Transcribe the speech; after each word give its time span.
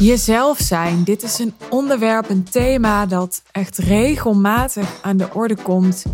Jezelf 0.00 0.58
zijn. 0.58 1.04
Dit 1.04 1.22
is 1.22 1.38
een 1.38 1.54
onderwerp, 1.70 2.28
een 2.28 2.44
thema 2.44 3.06
dat 3.06 3.42
echt 3.52 3.78
regelmatig 3.78 5.02
aan 5.02 5.16
de 5.16 5.34
orde 5.34 5.56
komt 5.62 6.04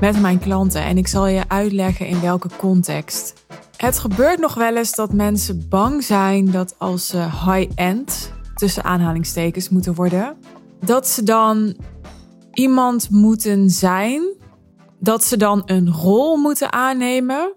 met 0.00 0.20
mijn 0.20 0.38
klanten. 0.38 0.82
En 0.82 0.98
ik 0.98 1.06
zal 1.06 1.26
je 1.26 1.48
uitleggen 1.48 2.06
in 2.06 2.20
welke 2.20 2.48
context. 2.56 3.44
Het 3.76 3.98
gebeurt 3.98 4.38
nog 4.38 4.54
wel 4.54 4.76
eens 4.76 4.94
dat 4.94 5.12
mensen 5.12 5.68
bang 5.68 6.04
zijn 6.04 6.50
dat 6.50 6.74
als 6.78 7.06
ze 7.06 7.18
high-end, 7.18 8.32
tussen 8.54 8.84
aanhalingstekens, 8.84 9.68
moeten 9.68 9.94
worden, 9.94 10.36
dat 10.80 11.08
ze 11.08 11.22
dan 11.22 11.76
iemand 12.52 13.10
moeten 13.10 13.70
zijn, 13.70 14.34
dat 14.98 15.24
ze 15.24 15.36
dan 15.36 15.62
een 15.66 15.92
rol 15.92 16.36
moeten 16.36 16.72
aannemen 16.72 17.56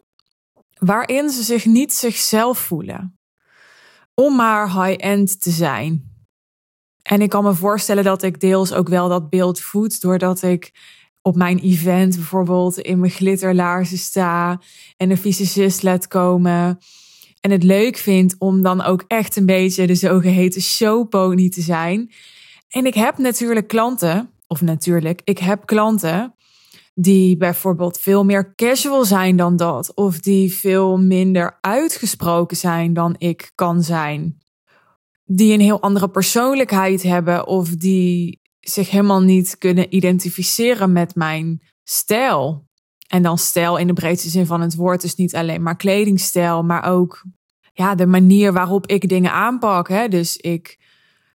waarin 0.79 1.29
ze 1.29 1.43
zich 1.43 1.65
niet 1.65 1.93
zichzelf 1.93 2.57
voelen 2.57 3.16
om 4.21 4.35
maar 4.35 4.83
high-end 4.83 5.41
te 5.41 5.49
zijn. 5.51 6.15
En 7.01 7.21
ik 7.21 7.29
kan 7.29 7.43
me 7.43 7.53
voorstellen 7.53 8.03
dat 8.03 8.23
ik 8.23 8.39
deels 8.39 8.73
ook 8.73 8.87
wel 8.87 9.09
dat 9.09 9.29
beeld 9.29 9.59
voed, 9.59 10.01
doordat 10.01 10.41
ik 10.41 10.71
op 11.21 11.35
mijn 11.35 11.59
event 11.59 12.15
bijvoorbeeld 12.15 12.77
in 12.77 12.99
mijn 12.99 13.11
glitterlaarzen 13.11 13.97
sta 13.97 14.61
en 14.97 15.11
een 15.11 15.17
fysicist 15.17 15.83
laat 15.83 16.07
komen. 16.07 16.79
En 17.39 17.51
het 17.51 17.63
leuk 17.63 17.97
vind 17.97 18.35
om 18.37 18.61
dan 18.61 18.81
ook 18.81 19.03
echt 19.07 19.35
een 19.35 19.45
beetje 19.45 19.87
de 19.87 19.95
zogeheten 19.95 20.61
showpony 20.61 21.49
te 21.49 21.61
zijn. 21.61 22.11
En 22.69 22.85
ik 22.85 22.93
heb 22.93 23.17
natuurlijk 23.17 23.67
klanten, 23.67 24.29
of 24.47 24.61
natuurlijk, 24.61 25.21
ik 25.23 25.37
heb 25.37 25.65
klanten 25.65 26.35
die 26.99 27.37
bijvoorbeeld 27.37 27.99
veel 27.99 28.25
meer 28.25 28.55
casual 28.55 29.05
zijn 29.05 29.35
dan 29.35 29.55
dat, 29.55 29.93
of 29.95 30.19
die 30.19 30.53
veel 30.53 30.97
minder 30.97 31.57
uitgesproken 31.61 32.57
zijn 32.57 32.93
dan 32.93 33.15
ik 33.17 33.51
kan 33.55 33.83
zijn, 33.83 34.37
die 35.25 35.53
een 35.53 35.59
heel 35.59 35.81
andere 35.81 36.09
persoonlijkheid 36.09 37.03
hebben 37.03 37.47
of 37.47 37.69
die 37.69 38.41
zich 38.59 38.89
helemaal 38.89 39.21
niet 39.21 39.57
kunnen 39.57 39.95
identificeren 39.95 40.91
met 40.91 41.15
mijn 41.15 41.61
stijl. 41.83 42.65
En 43.07 43.23
dan 43.23 43.37
stijl 43.37 43.77
in 43.77 43.87
de 43.87 43.93
breedste 43.93 44.29
zin 44.29 44.45
van 44.45 44.61
het 44.61 44.75
woord, 44.75 45.01
dus 45.01 45.15
niet 45.15 45.35
alleen 45.35 45.63
maar 45.63 45.75
kledingstijl, 45.75 46.63
maar 46.63 46.83
ook 46.83 47.23
ja, 47.73 47.95
de 47.95 48.05
manier 48.05 48.53
waarop 48.53 48.87
ik 48.87 49.09
dingen 49.09 49.31
aanpak. 49.31 49.89
Hè? 49.89 50.07
Dus 50.07 50.37
ik 50.37 50.77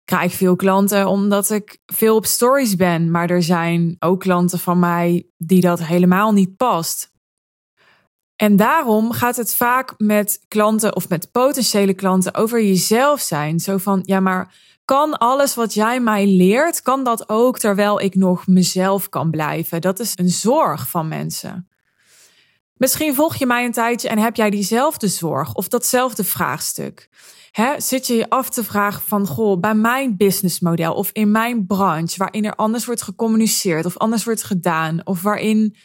krijg 0.04 0.32
veel 0.34 0.56
klanten 0.56 1.06
omdat 1.06 1.50
ik 1.50 1.78
veel 1.86 2.16
op 2.16 2.26
stories 2.26 2.76
ben. 2.76 3.10
Maar 3.10 3.30
er 3.30 3.42
zijn 3.42 3.96
ook 3.98 4.20
klanten 4.20 4.58
van 4.58 4.78
mij 4.78 5.26
die 5.36 5.60
dat 5.60 5.84
helemaal 5.84 6.32
niet 6.32 6.56
past. 6.56 7.10
En 8.36 8.56
daarom 8.56 9.12
gaat 9.12 9.36
het 9.36 9.54
vaak 9.54 9.94
met 9.96 10.44
klanten 10.48 10.96
of 10.96 11.08
met 11.08 11.30
potentiële 11.30 11.94
klanten 11.94 12.34
over 12.34 12.62
jezelf 12.62 13.20
zijn. 13.20 13.60
Zo 13.60 13.78
van, 13.78 14.02
ja, 14.04 14.20
maar 14.20 14.54
kan 14.84 15.18
alles 15.18 15.54
wat 15.54 15.74
jij 15.74 16.00
mij 16.00 16.26
leert, 16.26 16.82
kan 16.82 17.04
dat 17.04 17.28
ook 17.28 17.58
terwijl 17.58 18.00
ik 18.00 18.14
nog 18.14 18.46
mezelf 18.46 19.08
kan 19.08 19.30
blijven? 19.30 19.80
Dat 19.80 20.00
is 20.00 20.12
een 20.14 20.28
zorg 20.28 20.88
van 20.88 21.08
mensen. 21.08 21.68
Misschien 22.82 23.14
volg 23.14 23.36
je 23.36 23.46
mij 23.46 23.64
een 23.64 23.72
tijdje 23.72 24.08
en 24.08 24.18
heb 24.18 24.36
jij 24.36 24.50
diezelfde 24.50 25.08
zorg 25.08 25.54
of 25.54 25.68
datzelfde 25.68 26.24
vraagstuk. 26.24 27.08
Zit 27.76 28.06
je 28.06 28.14
je 28.14 28.30
af 28.30 28.50
te 28.50 28.64
vragen 28.64 29.02
van, 29.02 29.26
goh, 29.26 29.60
bij 29.60 29.74
mijn 29.74 30.16
businessmodel 30.16 30.94
of 30.94 31.10
in 31.12 31.30
mijn 31.30 31.66
branche, 31.66 32.18
waarin 32.18 32.44
er 32.44 32.54
anders 32.54 32.84
wordt 32.84 33.02
gecommuniceerd 33.02 33.84
of 33.84 33.96
anders 33.96 34.24
wordt 34.24 34.42
gedaan, 34.42 35.06
of 35.06 35.22
waarin 35.22 35.76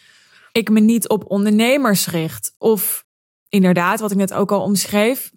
ik 0.52 0.70
me 0.70 0.80
niet 0.80 1.10
op 1.10 1.32
ondernemers 1.32 2.08
richt, 2.08 2.56
of 2.58 3.06
inderdaad, 3.50 4.00
wat 4.00 4.12
ik 4.12 4.18
net 4.18 4.34
ook 4.34 4.52
al 4.52 4.62
omschreef, 4.62 5.32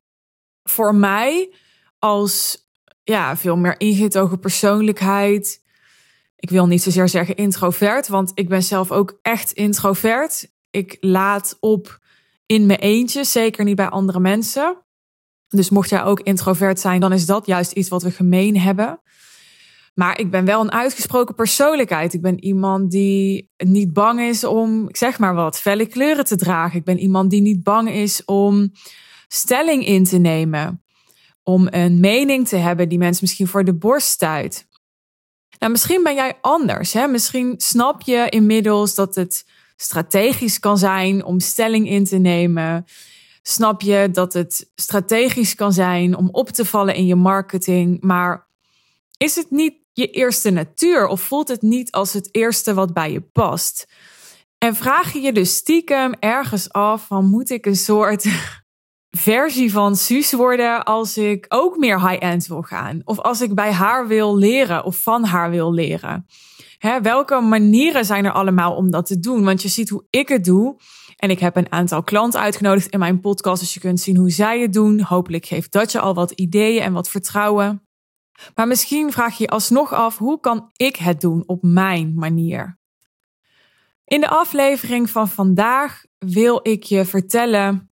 voor 0.63 0.95
mij 0.95 1.55
als 1.99 2.67
ja, 3.03 3.37
veel 3.37 3.57
meer 3.57 3.81
ingetogen 3.81 4.39
persoonlijkheid. 4.39 5.63
Ik 6.37 6.51
wil 6.51 6.67
niet 6.67 6.83
zozeer 6.83 7.09
zeggen 7.09 7.37
introvert, 7.37 8.09
want 8.09 8.33
ik 8.35 8.49
ben 8.49 8.63
zelf 8.63 8.93
ook 8.93 9.19
echt 9.23 9.53
introvert. 9.53 10.59
Ik 10.71 10.97
laat 11.01 11.57
op 11.61 11.99
in 12.47 12.67
mijn 12.67 12.79
eentje, 12.79 13.25
zeker 13.25 13.65
niet 13.65 13.77
bij 13.77 13.89
andere 13.89 14.21
mensen. 14.21 14.85
Dus 15.49 15.71
mocht 15.71 15.89
jij 15.89 16.03
ook 16.03 16.21
introvert 16.21 16.81
zijn, 16.81 17.01
dan 17.01 17.13
is 17.13 17.27
dat 17.27 17.47
juist 17.47 17.73
iets 17.73 17.89
wat 17.89 18.03
we 18.03 18.11
gemeen 18.11 18.59
hebben. 18.59 19.01
Maar 19.95 20.19
ik 20.19 20.31
ben 20.31 20.45
wel 20.45 20.61
een 20.61 20.73
uitgesproken 20.73 21.35
persoonlijkheid. 21.35 22.15
Ik 22.15 22.23
ben 22.23 22.45
iemand 22.45 22.91
die 22.91 23.51
niet 23.57 23.93
bang 23.93 24.21
is 24.21 24.45
om, 24.45 24.89
zeg 24.89 25.19
maar 25.19 25.35
wat, 25.35 25.61
felle 25.61 25.87
kleuren 25.87 26.25
te 26.25 26.37
dragen. 26.37 26.79
Ik 26.79 26.85
ben 26.85 26.99
iemand 26.99 27.31
die 27.31 27.41
niet 27.41 27.63
bang 27.63 27.91
is 27.91 28.25
om 28.25 28.73
stelling 29.29 29.87
in 29.87 30.05
te 30.05 30.19
nemen. 30.19 30.83
Om 31.43 31.69
een 31.71 32.01
mening 32.01 32.49
te 32.49 32.57
hebben 32.57 32.89
die 32.89 32.99
mensen 32.99 33.25
misschien 33.25 33.47
voor 33.47 33.65
de 33.65 33.75
borst 33.75 34.09
stuit. 34.09 34.69
Nou, 35.59 35.73
misschien 35.73 36.03
ben 36.03 36.15
jij 36.15 36.39
anders. 36.41 36.93
Hè? 36.93 37.07
Misschien 37.07 37.55
snap 37.57 38.03
je 38.03 38.27
inmiddels 38.29 38.95
dat 38.95 39.15
het 39.15 39.45
strategisch 39.83 40.59
kan 40.59 40.79
zijn 40.79 41.25
om 41.25 41.41
stelling 41.41 41.89
in 41.89 42.05
te 42.05 42.17
nemen 42.17 42.85
snap 43.43 43.81
je 43.81 44.09
dat 44.13 44.33
het 44.33 44.71
strategisch 44.75 45.55
kan 45.55 45.73
zijn 45.73 46.17
om 46.17 46.29
op 46.33 46.49
te 46.49 46.65
vallen 46.65 46.95
in 46.95 47.07
je 47.07 47.15
marketing. 47.15 48.01
Maar 48.01 48.47
is 49.17 49.37
het 49.37 49.51
niet 49.51 49.75
je 49.93 50.11
eerste 50.11 50.51
natuur 50.51 51.07
of 51.07 51.21
voelt 51.21 51.49
het 51.49 51.63
niet 51.63 51.91
als 51.91 52.13
het 52.13 52.29
eerste 52.33 52.75
wat 52.75 52.93
bij 52.93 53.13
je 53.13 53.21
past? 53.21 53.87
En 54.59 54.75
vraag 54.75 55.13
je 55.13 55.21
je 55.21 55.33
dus 55.33 55.55
stiekem 55.55 56.15
ergens 56.19 56.73
af 56.73 57.07
van 57.07 57.25
moet 57.25 57.51
ik 57.51 57.67
een 57.67 57.77
soort 57.77 58.27
versie 59.11 59.73
van 59.73 59.97
Suus 59.97 60.33
worden 60.33 60.85
als 60.85 61.17
ik 61.17 61.47
ook 61.49 61.77
meer 61.77 62.09
high-end 62.09 62.47
wil 62.47 62.63
gaan? 62.63 63.01
Of 63.05 63.19
als 63.19 63.41
ik 63.41 63.55
bij 63.55 63.73
haar 63.73 64.07
wil 64.07 64.37
leren 64.37 64.85
of 64.85 64.97
van 64.97 65.25
haar 65.25 65.51
wil 65.51 65.73
leren? 65.73 66.27
Hè, 66.81 67.01
welke 67.01 67.41
manieren 67.41 68.05
zijn 68.05 68.25
er 68.25 68.33
allemaal 68.33 68.75
om 68.75 68.91
dat 68.91 69.07
te 69.07 69.19
doen? 69.19 69.45
Want 69.45 69.63
je 69.63 69.69
ziet 69.69 69.89
hoe 69.89 70.05
ik 70.11 70.29
het 70.29 70.45
doe. 70.45 70.77
En 71.17 71.31
ik 71.31 71.39
heb 71.39 71.57
een 71.57 71.73
aantal 71.73 72.03
klanten 72.03 72.41
uitgenodigd 72.41 72.89
in 72.89 72.99
mijn 72.99 73.21
podcast, 73.21 73.61
dus 73.61 73.75
je 73.75 73.81
kunt 73.81 74.01
zien 74.01 74.17
hoe 74.17 74.31
zij 74.31 74.61
het 74.61 74.73
doen. 74.73 75.01
Hopelijk 75.01 75.47
geeft 75.47 75.73
dat 75.73 75.93
je 75.93 76.01
al 76.01 76.15
wat 76.15 76.31
ideeën 76.31 76.83
en 76.83 76.93
wat 76.93 77.09
vertrouwen. 77.09 77.87
Maar 78.55 78.67
misschien 78.67 79.13
vraag 79.13 79.37
je 79.37 79.43
je 79.43 79.49
alsnog 79.49 79.93
af, 79.93 80.19
hoe 80.19 80.41
kan 80.41 80.71
ik 80.77 80.97
het 80.97 81.21
doen 81.21 81.43
op 81.47 81.63
mijn 81.63 82.15
manier? 82.15 82.79
In 84.05 84.21
de 84.21 84.29
aflevering 84.29 85.11
van 85.11 85.29
vandaag 85.29 86.05
wil 86.19 86.61
ik 86.63 86.83
je 86.83 87.05
vertellen 87.05 87.91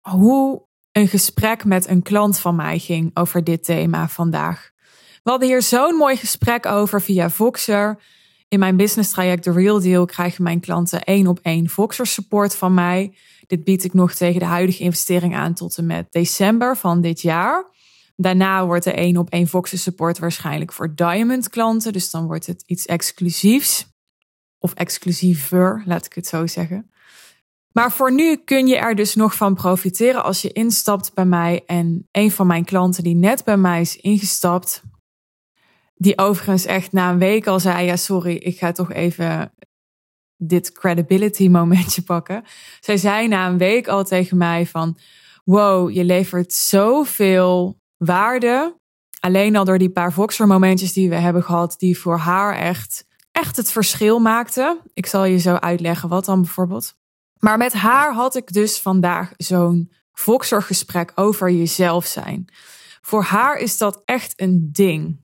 hoe 0.00 0.66
een 0.92 1.08
gesprek 1.08 1.64
met 1.64 1.88
een 1.88 2.02
klant 2.02 2.38
van 2.38 2.56
mij 2.56 2.78
ging 2.78 3.10
over 3.14 3.44
dit 3.44 3.64
thema 3.64 4.08
vandaag. 4.08 4.70
We 5.22 5.30
hadden 5.30 5.48
hier 5.48 5.62
zo'n 5.62 5.94
mooi 5.94 6.16
gesprek 6.16 6.66
over 6.66 7.02
via 7.02 7.30
Voxer. 7.30 8.00
In 8.52 8.58
mijn 8.58 8.76
business 8.76 9.10
traject 9.10 9.42
The 9.42 9.52
Real 9.52 9.80
Deal 9.80 10.04
krijgen 10.04 10.42
mijn 10.42 10.60
klanten 10.60 11.02
één 11.02 11.26
op 11.26 11.38
één 11.42 11.68
Voxer 11.68 12.06
support 12.06 12.56
van 12.56 12.74
mij. 12.74 13.14
Dit 13.46 13.64
bied 13.64 13.84
ik 13.84 13.92
nog 13.92 14.14
tegen 14.14 14.40
de 14.40 14.46
huidige 14.46 14.82
investering 14.82 15.36
aan 15.36 15.54
tot 15.54 15.78
en 15.78 15.86
met 15.86 16.06
december 16.10 16.76
van 16.76 17.00
dit 17.00 17.20
jaar. 17.20 17.64
Daarna 18.16 18.66
wordt 18.66 18.84
de 18.84 18.92
één 18.92 19.16
op 19.16 19.30
één 19.30 19.48
Voxer 19.48 19.78
support 19.78 20.18
waarschijnlijk 20.18 20.72
voor 20.72 20.94
Diamond 20.94 21.48
klanten. 21.48 21.92
Dus 21.92 22.10
dan 22.10 22.26
wordt 22.26 22.46
het 22.46 22.62
iets 22.66 22.86
exclusiefs. 22.86 23.86
Of 24.58 24.74
exclusiever, 24.74 25.82
laat 25.86 26.06
ik 26.06 26.12
het 26.12 26.26
zo 26.26 26.46
zeggen. 26.46 26.90
Maar 27.72 27.92
voor 27.92 28.12
nu 28.12 28.36
kun 28.36 28.66
je 28.66 28.76
er 28.76 28.94
dus 28.94 29.14
nog 29.14 29.34
van 29.34 29.54
profiteren 29.54 30.24
als 30.24 30.42
je 30.42 30.52
instapt 30.52 31.14
bij 31.14 31.26
mij. 31.26 31.62
En 31.66 32.08
een 32.10 32.30
van 32.30 32.46
mijn 32.46 32.64
klanten 32.64 33.02
die 33.02 33.16
net 33.16 33.44
bij 33.44 33.56
mij 33.56 33.80
is 33.80 33.96
ingestapt, 33.96 34.82
die 36.02 36.18
overigens 36.18 36.64
echt 36.64 36.92
na 36.92 37.10
een 37.10 37.18
week 37.18 37.46
al 37.46 37.60
zei: 37.60 37.86
Ja, 37.86 37.96
sorry, 37.96 38.34
ik 38.34 38.58
ga 38.58 38.72
toch 38.72 38.92
even 38.92 39.52
dit 40.36 40.72
credibility 40.72 41.48
momentje 41.48 42.02
pakken. 42.12 42.44
Zij 42.80 42.96
zei 42.96 43.28
na 43.28 43.48
een 43.48 43.58
week 43.58 43.88
al 43.88 44.04
tegen 44.04 44.36
mij: 44.36 44.66
van, 44.66 44.98
Wow, 45.44 45.90
je 45.90 46.04
levert 46.04 46.52
zoveel 46.52 47.78
waarde. 47.96 48.80
Alleen 49.20 49.56
al 49.56 49.64
door 49.64 49.78
die 49.78 49.90
paar 49.90 50.12
Voxer 50.12 50.46
momentjes 50.46 50.92
die 50.92 51.08
we 51.08 51.14
hebben 51.14 51.42
gehad, 51.42 51.74
die 51.78 51.98
voor 51.98 52.18
haar 52.18 52.56
echt, 52.56 53.06
echt 53.32 53.56
het 53.56 53.72
verschil 53.72 54.18
maakten. 54.18 54.78
Ik 54.94 55.06
zal 55.06 55.24
je 55.24 55.38
zo 55.38 55.54
uitleggen 55.54 56.08
wat 56.08 56.24
dan 56.24 56.40
bijvoorbeeld. 56.40 56.94
Maar 57.38 57.58
met 57.58 57.72
haar 57.72 58.14
had 58.14 58.34
ik 58.34 58.52
dus 58.52 58.80
vandaag 58.80 59.32
zo'n 59.36 59.92
Voxer 60.12 60.62
gesprek 60.62 61.12
over 61.14 61.50
jezelf 61.50 62.06
zijn. 62.06 62.44
Voor 63.00 63.22
haar 63.22 63.56
is 63.56 63.78
dat 63.78 64.02
echt 64.04 64.40
een 64.40 64.68
ding. 64.72 65.21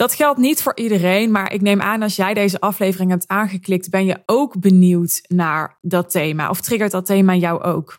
Dat 0.00 0.14
geldt 0.14 0.38
niet 0.38 0.62
voor 0.62 0.76
iedereen, 0.76 1.30
maar 1.30 1.52
ik 1.52 1.60
neem 1.60 1.80
aan 1.80 2.02
als 2.02 2.16
jij 2.16 2.34
deze 2.34 2.60
aflevering 2.60 3.10
hebt 3.10 3.28
aangeklikt, 3.28 3.90
ben 3.90 4.04
je 4.04 4.22
ook 4.26 4.60
benieuwd 4.60 5.20
naar 5.26 5.78
dat 5.80 6.10
thema 6.10 6.50
of 6.50 6.60
triggert 6.60 6.90
dat 6.90 7.06
thema 7.06 7.34
jou 7.34 7.62
ook? 7.62 7.98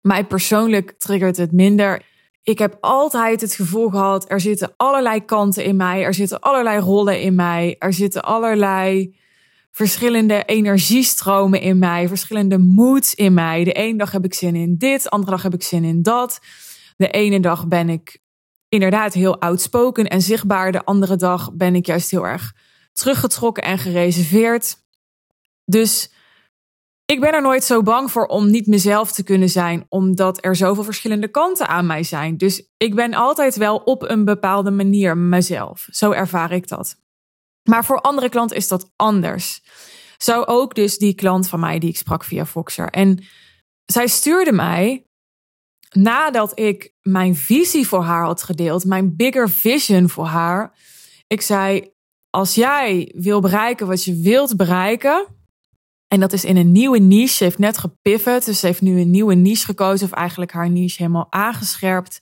Mij 0.00 0.24
persoonlijk 0.24 0.94
triggert 0.98 1.36
het 1.36 1.52
minder. 1.52 2.02
Ik 2.42 2.58
heb 2.58 2.76
altijd 2.80 3.40
het 3.40 3.54
gevoel 3.54 3.88
gehad, 3.88 4.30
er 4.30 4.40
zitten 4.40 4.72
allerlei 4.76 5.24
kanten 5.24 5.64
in 5.64 5.76
mij, 5.76 6.04
er 6.04 6.14
zitten 6.14 6.40
allerlei 6.40 6.78
rollen 6.78 7.20
in 7.20 7.34
mij, 7.34 7.76
er 7.78 7.92
zitten 7.92 8.22
allerlei 8.22 9.16
verschillende 9.70 10.44
energiestromen 10.44 11.60
in 11.60 11.78
mij, 11.78 12.08
verschillende 12.08 12.58
moods 12.58 13.14
in 13.14 13.34
mij. 13.34 13.64
De 13.64 13.72
ene 13.72 13.98
dag 13.98 14.12
heb 14.12 14.24
ik 14.24 14.34
zin 14.34 14.56
in 14.56 14.76
dit, 14.78 15.02
de 15.02 15.10
andere 15.10 15.30
dag 15.30 15.42
heb 15.42 15.54
ik 15.54 15.62
zin 15.62 15.84
in 15.84 16.02
dat. 16.02 16.40
De 16.96 17.08
ene 17.08 17.40
dag 17.40 17.68
ben 17.68 17.88
ik 17.88 18.21
inderdaad 18.72 19.12
heel 19.12 19.40
outspoken 19.40 20.08
en 20.08 20.22
zichtbaar. 20.22 20.72
De 20.72 20.84
andere 20.84 21.16
dag 21.16 21.52
ben 21.52 21.74
ik 21.74 21.86
juist 21.86 22.10
heel 22.10 22.26
erg 22.26 22.54
teruggetrokken 22.92 23.62
en 23.62 23.78
gereserveerd. 23.78 24.76
Dus 25.64 26.12
ik 27.04 27.20
ben 27.20 27.32
er 27.32 27.42
nooit 27.42 27.64
zo 27.64 27.82
bang 27.82 28.10
voor 28.10 28.26
om 28.26 28.50
niet 28.50 28.66
mezelf 28.66 29.12
te 29.12 29.22
kunnen 29.22 29.48
zijn, 29.48 29.86
omdat 29.88 30.44
er 30.44 30.56
zoveel 30.56 30.84
verschillende 30.84 31.28
kanten 31.28 31.68
aan 31.68 31.86
mij 31.86 32.02
zijn. 32.02 32.36
Dus 32.36 32.68
ik 32.76 32.94
ben 32.94 33.14
altijd 33.14 33.56
wel 33.56 33.76
op 33.76 34.02
een 34.02 34.24
bepaalde 34.24 34.70
manier 34.70 35.16
mezelf. 35.16 35.86
Zo 35.90 36.10
ervaar 36.10 36.52
ik 36.52 36.68
dat. 36.68 36.96
Maar 37.62 37.84
voor 37.84 38.00
andere 38.00 38.28
klanten 38.28 38.56
is 38.56 38.68
dat 38.68 38.92
anders. 38.96 39.62
Zo 40.16 40.42
ook 40.42 40.74
dus 40.74 40.98
die 40.98 41.14
klant 41.14 41.48
van 41.48 41.60
mij 41.60 41.78
die 41.78 41.88
ik 41.88 41.96
sprak 41.96 42.24
via 42.24 42.46
Voxer. 42.46 42.88
En 42.88 43.24
zij 43.84 44.06
stuurde 44.06 44.52
mij 44.52 45.06
nadat 45.92 46.58
ik 46.58 46.94
mijn 47.02 47.36
visie 47.36 47.86
voor 47.86 48.02
haar 48.02 48.24
had 48.24 48.42
gedeeld, 48.42 48.84
mijn 48.84 49.16
bigger 49.16 49.50
vision 49.50 50.08
voor 50.08 50.26
haar. 50.26 50.78
Ik 51.26 51.40
zei: 51.40 51.92
Als 52.30 52.54
jij 52.54 53.12
wil 53.16 53.40
bereiken 53.40 53.86
wat 53.86 54.04
je 54.04 54.20
wilt 54.20 54.56
bereiken, 54.56 55.26
en 56.12 56.20
dat 56.20 56.32
is 56.32 56.44
in 56.44 56.56
een 56.56 56.72
nieuwe 56.72 56.98
niche. 56.98 57.34
Ze 57.34 57.44
heeft 57.44 57.58
net 57.58 57.78
gepivot, 57.78 58.44
dus 58.44 58.60
ze 58.60 58.66
heeft 58.66 58.80
nu 58.80 59.00
een 59.00 59.10
nieuwe 59.10 59.34
niche 59.34 59.64
gekozen, 59.64 60.06
of 60.06 60.12
eigenlijk 60.12 60.52
haar 60.52 60.70
niche 60.70 61.02
helemaal 61.02 61.26
aangescherpt. 61.30 62.20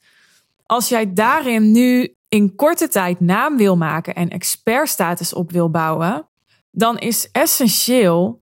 Als 0.66 0.88
jij 0.88 1.12
daarin 1.12 1.70
nu 1.70 2.14
in 2.28 2.54
korte 2.54 2.88
tijd 2.88 3.20
naam 3.20 3.56
wil 3.56 3.76
maken 3.76 4.14
en 4.14 4.28
expertstatus 4.28 5.32
op 5.32 5.52
wil 5.52 5.70
bouwen, 5.70 6.28
dan 6.70 6.98
is 6.98 7.30
essentieel 7.30 8.42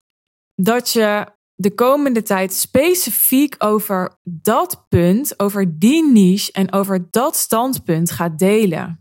dat 0.54 0.92
je 0.92 1.26
de 1.60 1.74
komende 1.74 2.22
tijd 2.22 2.52
specifiek 2.52 3.54
over 3.58 4.18
dat 4.24 4.84
punt, 4.88 5.40
over 5.40 5.78
die 5.78 6.04
niche 6.04 6.52
en 6.52 6.72
over 6.72 7.06
dat 7.10 7.36
standpunt 7.36 8.10
gaat 8.10 8.38
delen. 8.38 9.00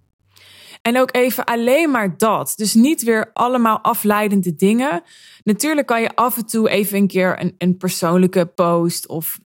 En 0.81 0.99
ook 0.99 1.15
even 1.15 1.45
alleen 1.45 1.91
maar 1.91 2.17
dat. 2.17 2.53
Dus 2.55 2.73
niet 2.73 3.03
weer 3.03 3.29
allemaal 3.33 3.79
afleidende 3.81 4.55
dingen. 4.55 5.03
Natuurlijk 5.43 5.87
kan 5.87 6.01
je 6.01 6.15
af 6.15 6.37
en 6.37 6.45
toe 6.45 6.69
even 6.69 6.97
een 6.97 7.07
keer 7.07 7.41
een, 7.41 7.55
een 7.57 7.77
persoonlijke 7.77 8.45
post 8.45 9.07
of 9.07 9.39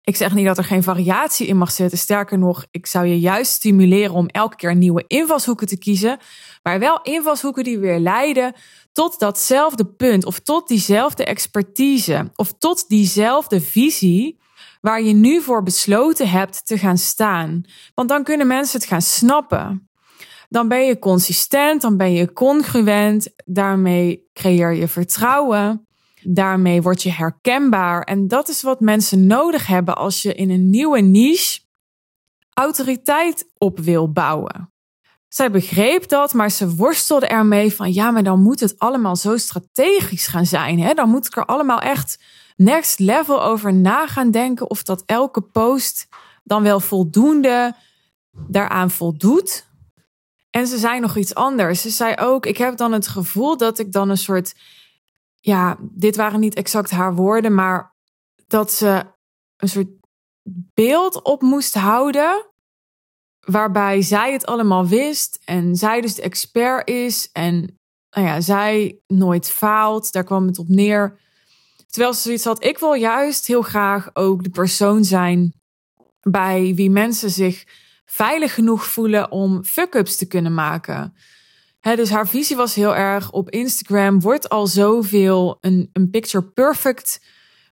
ik 0.00 0.16
zeg 0.16 0.34
niet 0.34 0.46
dat 0.46 0.58
er 0.58 0.64
geen 0.64 0.82
variatie 0.82 1.46
in 1.46 1.56
mag 1.56 1.70
zitten. 1.70 1.98
Sterker 1.98 2.38
nog, 2.38 2.66
ik 2.70 2.86
zou 2.86 3.06
je 3.06 3.20
juist 3.20 3.52
stimuleren 3.52 4.14
om 4.14 4.26
elke 4.26 4.56
keer 4.56 4.76
nieuwe 4.76 5.04
invalshoeken 5.06 5.66
te 5.66 5.78
kiezen. 5.78 6.18
Maar 6.62 6.78
wel 6.78 7.02
invalshoeken 7.02 7.64
die 7.64 7.78
weer 7.78 7.98
leiden 7.98 8.54
tot 8.96 9.18
datzelfde 9.18 9.84
punt 9.84 10.24
of 10.24 10.38
tot 10.38 10.68
diezelfde 10.68 11.24
expertise 11.24 12.30
of 12.36 12.52
tot 12.58 12.88
diezelfde 12.88 13.60
visie 13.60 14.38
waar 14.80 15.02
je 15.02 15.12
nu 15.12 15.40
voor 15.40 15.62
besloten 15.62 16.28
hebt 16.28 16.66
te 16.66 16.78
gaan 16.78 16.98
staan. 16.98 17.64
Want 17.94 18.08
dan 18.08 18.24
kunnen 18.24 18.46
mensen 18.46 18.80
het 18.80 18.88
gaan 18.88 19.02
snappen. 19.02 19.88
Dan 20.48 20.68
ben 20.68 20.86
je 20.86 20.98
consistent, 20.98 21.82
dan 21.82 21.96
ben 21.96 22.12
je 22.12 22.32
congruent, 22.32 23.28
daarmee 23.44 24.28
creëer 24.32 24.72
je 24.72 24.88
vertrouwen. 24.88 25.86
Daarmee 26.22 26.82
word 26.82 27.02
je 27.02 27.12
herkenbaar. 27.12 28.02
En 28.02 28.28
dat 28.28 28.48
is 28.48 28.62
wat 28.62 28.80
mensen 28.80 29.26
nodig 29.26 29.66
hebben 29.66 29.96
als 29.96 30.22
je 30.22 30.34
in 30.34 30.50
een 30.50 30.70
nieuwe 30.70 31.00
niche 31.00 31.60
autoriteit 32.54 33.46
op 33.58 33.78
wil 33.78 34.12
bouwen. 34.12 34.70
Zij 35.28 35.50
begreep 35.50 36.08
dat, 36.08 36.34
maar 36.34 36.50
ze 36.50 36.74
worstelde 36.74 37.26
ermee 37.26 37.74
van 37.74 37.92
ja, 37.92 38.10
maar 38.10 38.22
dan 38.22 38.42
moet 38.42 38.60
het 38.60 38.78
allemaal 38.78 39.16
zo 39.16 39.36
strategisch 39.36 40.26
gaan 40.26 40.46
zijn. 40.46 40.80
Hè? 40.80 40.94
Dan 40.94 41.08
moet 41.08 41.26
ik 41.26 41.36
er 41.36 41.44
allemaal 41.44 41.80
echt 41.80 42.18
next 42.56 42.98
level 42.98 43.42
over 43.42 43.74
na 43.74 44.06
gaan 44.06 44.30
denken 44.30 44.70
of 44.70 44.82
dat 44.82 45.02
elke 45.06 45.40
post 45.40 46.08
dan 46.44 46.62
wel 46.62 46.80
voldoende 46.80 47.74
daaraan 48.48 48.90
voldoet. 48.90 49.66
En 50.50 50.66
ze 50.66 50.78
zei 50.78 51.00
nog 51.00 51.16
iets 51.16 51.34
anders. 51.34 51.80
Ze 51.80 51.90
zei 51.90 52.14
ook: 52.16 52.46
Ik 52.46 52.56
heb 52.56 52.76
dan 52.76 52.92
het 52.92 53.08
gevoel 53.08 53.56
dat 53.56 53.78
ik 53.78 53.92
dan 53.92 54.08
een 54.10 54.16
soort. 54.16 54.54
Ja, 55.40 55.76
dit 55.80 56.16
waren 56.16 56.40
niet 56.40 56.54
exact 56.54 56.90
haar 56.90 57.14
woorden, 57.14 57.54
maar 57.54 57.94
dat 58.46 58.72
ze 58.72 59.04
een 59.56 59.68
soort 59.68 59.88
beeld 60.74 61.22
op 61.22 61.42
moest 61.42 61.74
houden 61.74 62.46
waarbij 63.46 64.02
zij 64.02 64.32
het 64.32 64.46
allemaal 64.46 64.86
wist 64.86 65.38
en 65.44 65.76
zij 65.76 66.00
dus 66.00 66.14
de 66.14 66.22
expert 66.22 66.88
is 66.88 67.28
en 67.32 67.78
nou 68.10 68.26
ja, 68.26 68.40
zij 68.40 68.98
nooit 69.06 69.50
faalt. 69.50 70.12
Daar 70.12 70.24
kwam 70.24 70.46
het 70.46 70.58
op 70.58 70.68
neer. 70.68 71.18
Terwijl 71.86 72.14
ze 72.14 72.20
zoiets 72.20 72.44
had, 72.44 72.64
ik 72.64 72.78
wil 72.78 72.92
juist 72.92 73.46
heel 73.46 73.62
graag 73.62 74.10
ook 74.12 74.42
de 74.42 74.50
persoon 74.50 75.04
zijn 75.04 75.52
bij 76.20 76.72
wie 76.74 76.90
mensen 76.90 77.30
zich 77.30 77.64
veilig 78.04 78.54
genoeg 78.54 78.86
voelen 78.86 79.30
om 79.30 79.64
fuck-ups 79.64 80.16
te 80.16 80.26
kunnen 80.26 80.54
maken. 80.54 81.14
dus 81.80 82.10
haar 82.10 82.28
visie 82.28 82.56
was 82.56 82.74
heel 82.74 82.96
erg 82.96 83.32
op 83.32 83.50
Instagram 83.50 84.20
wordt 84.20 84.48
al 84.48 84.66
zoveel 84.66 85.58
een, 85.60 85.90
een 85.92 86.10
picture 86.10 86.44
perfect 86.44 87.24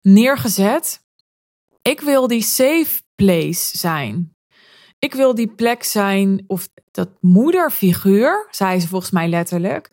neergezet. 0.02 1.02
Ik 1.82 2.00
wil 2.00 2.26
die 2.26 2.42
safe 2.42 3.02
place 3.14 3.78
zijn. 3.78 4.33
Ik 5.04 5.14
wil 5.14 5.34
die 5.34 5.54
plek 5.54 5.82
zijn, 5.82 6.44
of 6.46 6.68
dat 6.90 7.08
moederfiguur, 7.20 8.46
zei 8.50 8.80
ze 8.80 8.88
volgens 8.88 9.10
mij 9.10 9.28
letterlijk, 9.28 9.90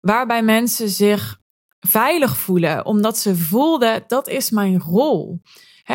waarbij 0.00 0.42
mensen 0.42 0.88
zich 0.88 1.40
veilig 1.80 2.36
voelen, 2.36 2.86
omdat 2.86 3.18
ze 3.18 3.36
voelden 3.36 4.04
dat 4.06 4.28
is 4.28 4.50
mijn 4.50 4.80
rol. 4.80 5.40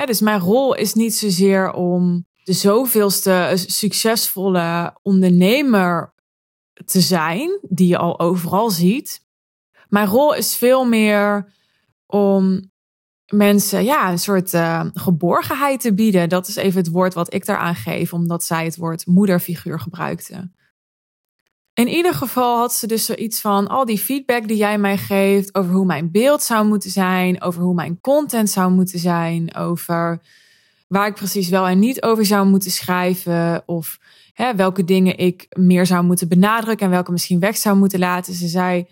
Dus 0.06 0.22
mijn 0.22 0.40
rol 0.40 0.76
is 0.76 0.94
niet 0.94 1.16
zozeer 1.16 1.72
om 1.72 2.26
de 2.44 2.54
zoveelste 2.54 3.54
succesvolle 3.56 4.98
ondernemer 5.02 6.14
te 6.86 7.02
zijn, 7.02 7.60
die 7.62 7.88
je 7.88 7.98
al 7.98 8.20
overal 8.20 8.70
ziet. 8.70 9.26
Mijn 9.88 10.08
rol 10.08 10.34
is 10.34 10.56
veel 10.56 10.86
meer 10.86 11.54
om 12.06 12.72
mensen 13.34 13.84
ja, 13.84 14.12
een 14.12 14.20
soort 14.20 14.54
uh, 14.54 14.86
geborgenheid 14.94 15.82
te 15.82 15.94
bieden. 15.94 16.30
Dat 16.30 16.48
is 16.48 16.56
even 16.56 16.80
het 16.80 16.92
woord 16.92 17.14
wat 17.14 17.34
ik 17.34 17.46
daaraan 17.46 17.76
geef, 17.76 18.14
omdat 18.14 18.44
zij 18.44 18.64
het 18.64 18.78
woord 18.78 19.06
moederfiguur 19.06 19.80
gebruikte. 19.80 20.52
In 21.74 21.88
ieder 21.88 22.14
geval 22.14 22.58
had 22.58 22.74
ze 22.74 22.88
dus 22.88 23.06
zoiets 23.06 23.42
van 23.42 23.68
al 23.68 23.86
die 23.86 23.98
feedback 23.98 24.48
die 24.48 24.58
jij 24.58 24.78
mij 24.78 24.98
geeft 24.98 25.56
over 25.56 25.74
hoe 25.74 25.86
mijn 25.86 26.12
beeld 26.12 26.44
zou 26.44 26.68
moeten 26.68 26.92
zijn, 26.92 27.42
over 27.42 27.62
hoe 27.62 27.74
mijn 27.74 28.02
content 28.02 28.50
zou 28.50 28.72
moeten 28.72 29.00
zijn, 29.00 29.56
over 29.56 30.22
waar 30.88 31.08
ik 31.08 31.16
precies 31.16 31.50
wel 31.50 31.68
en 31.68 31.80
niet 31.80 32.02
over 32.02 32.26
zou 32.26 32.48
moeten 32.48 32.72
schrijven 32.72 33.64
of 33.66 34.00
hè, 34.34 34.56
welke 34.56 34.84
dingen 34.84 35.18
ik 35.18 35.48
meer 35.58 35.86
zou 35.86 36.04
moeten 36.04 36.28
benadrukken 36.28 36.86
en 36.86 36.92
welke 36.92 37.12
misschien 37.12 37.40
weg 37.40 37.58
zou 37.58 37.78
moeten 37.78 38.00
laten. 38.00 38.34
Ze 38.34 38.48
zei 38.48 38.88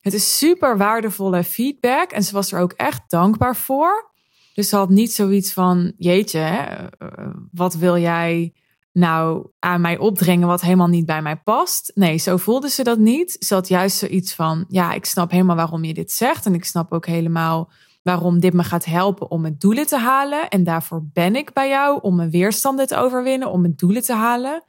het 0.00 0.14
is 0.14 0.38
super 0.38 0.76
waardevolle 0.76 1.44
feedback 1.44 2.10
en 2.10 2.22
ze 2.22 2.32
was 2.32 2.52
er 2.52 2.60
ook 2.60 2.72
echt 2.72 3.02
dankbaar 3.08 3.56
voor. 3.56 4.10
Dus 4.54 4.68
ze 4.68 4.76
had 4.76 4.88
niet 4.88 5.12
zoiets 5.12 5.52
van: 5.52 5.92
Jeetje, 5.96 6.38
hè, 6.38 6.86
eh, 6.86 7.30
wat 7.52 7.74
wil 7.74 7.98
jij 7.98 8.54
nou 8.92 9.46
aan 9.58 9.80
mij 9.80 9.98
opdringen 9.98 10.48
wat 10.48 10.60
helemaal 10.60 10.88
niet 10.88 11.06
bij 11.06 11.22
mij 11.22 11.36
past? 11.36 11.92
Nee, 11.94 12.16
zo 12.16 12.36
voelde 12.36 12.68
ze 12.68 12.84
dat 12.84 12.98
niet. 12.98 13.36
Ze 13.38 13.54
had 13.54 13.68
juist 13.68 13.96
zoiets 13.96 14.34
van: 14.34 14.64
Ja, 14.68 14.92
ik 14.92 15.04
snap 15.04 15.30
helemaal 15.30 15.56
waarom 15.56 15.84
je 15.84 15.94
dit 15.94 16.12
zegt. 16.12 16.46
En 16.46 16.54
ik 16.54 16.64
snap 16.64 16.92
ook 16.92 17.06
helemaal 17.06 17.70
waarom 18.02 18.40
dit 18.40 18.52
me 18.52 18.62
gaat 18.62 18.84
helpen 18.84 19.30
om 19.30 19.40
mijn 19.40 19.56
doelen 19.58 19.86
te 19.86 19.98
halen. 19.98 20.48
En 20.48 20.64
daarvoor 20.64 21.04
ben 21.12 21.36
ik 21.36 21.52
bij 21.52 21.68
jou 21.68 21.98
om 22.02 22.16
mijn 22.16 22.30
weerstanden 22.30 22.86
te 22.86 22.96
overwinnen, 22.96 23.50
om 23.50 23.60
mijn 23.60 23.76
doelen 23.76 24.02
te 24.02 24.14
halen. 24.14 24.62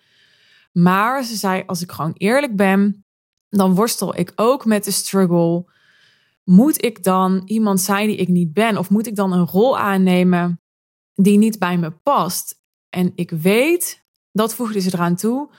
Maar 0.72 1.24
ze 1.24 1.36
zei: 1.36 1.64
Als 1.66 1.82
ik 1.82 1.92
gewoon 1.92 2.14
eerlijk 2.14 2.56
ben 2.56 3.06
dan 3.58 3.76
worstel 3.76 4.18
ik 4.18 4.32
ook 4.36 4.66
met 4.66 4.84
de 4.84 4.92
struggle. 4.92 5.66
Moet 6.44 6.84
ik 6.84 7.04
dan 7.04 7.42
iemand 7.46 7.82
zijn 7.82 8.08
die 8.08 8.16
ik 8.16 8.28
niet 8.28 8.54
ben? 8.54 8.78
Of 8.78 8.90
moet 8.90 9.08
ik 9.08 9.16
dan 9.16 9.32
een 9.32 9.48
rol 9.48 9.78
aannemen 9.78 10.62
die 11.14 11.38
niet 11.38 11.60
bij 11.60 11.78
me 11.78 11.92
past? 11.92 12.60
En 12.90 13.12
ik 13.16 13.30
weet, 13.30 14.06
dat 14.32 14.56
voegde 14.56 14.80
ze 14.80 14.90
eraan 14.94 15.16
toe, 15.16 15.54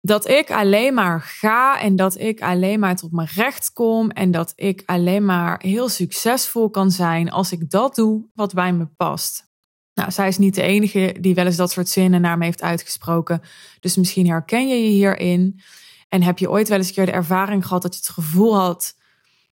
dat 0.00 0.28
ik 0.28 0.50
alleen 0.50 0.94
maar 0.94 1.20
ga 1.20 1.80
en 1.80 1.96
dat 1.96 2.18
ik 2.18 2.42
alleen 2.42 2.80
maar 2.80 2.96
tot 2.96 3.12
mijn 3.12 3.28
recht 3.34 3.72
kom 3.72 4.10
en 4.10 4.30
dat 4.30 4.52
ik 4.56 4.82
alleen 4.86 5.24
maar 5.24 5.62
heel 5.62 5.88
succesvol 5.88 6.70
kan 6.70 6.90
zijn 6.90 7.30
als 7.30 7.52
ik 7.52 7.70
dat 7.70 7.94
doe 7.94 8.28
wat 8.34 8.54
bij 8.54 8.72
me 8.72 8.86
past. 8.86 9.48
Nou, 9.94 10.10
zij 10.12 10.28
is 10.28 10.38
niet 10.38 10.54
de 10.54 10.62
enige 10.62 11.16
die 11.20 11.34
wel 11.34 11.46
eens 11.46 11.56
dat 11.56 11.70
soort 11.70 11.88
zinnen 11.88 12.20
naar 12.20 12.38
me 12.38 12.44
heeft 12.44 12.62
uitgesproken. 12.62 13.40
Dus 13.80 13.96
misschien 13.96 14.28
herken 14.28 14.68
je 14.68 14.74
je 14.74 14.90
hierin. 14.90 15.60
En 16.10 16.22
heb 16.22 16.38
je 16.38 16.50
ooit 16.50 16.68
wel 16.68 16.78
eens 16.78 16.88
een 16.88 16.94
keer 16.94 17.06
de 17.06 17.12
ervaring 17.12 17.66
gehad 17.66 17.82
dat 17.82 17.94
je 17.94 18.00
het 18.00 18.10
gevoel 18.10 18.56
had 18.58 18.94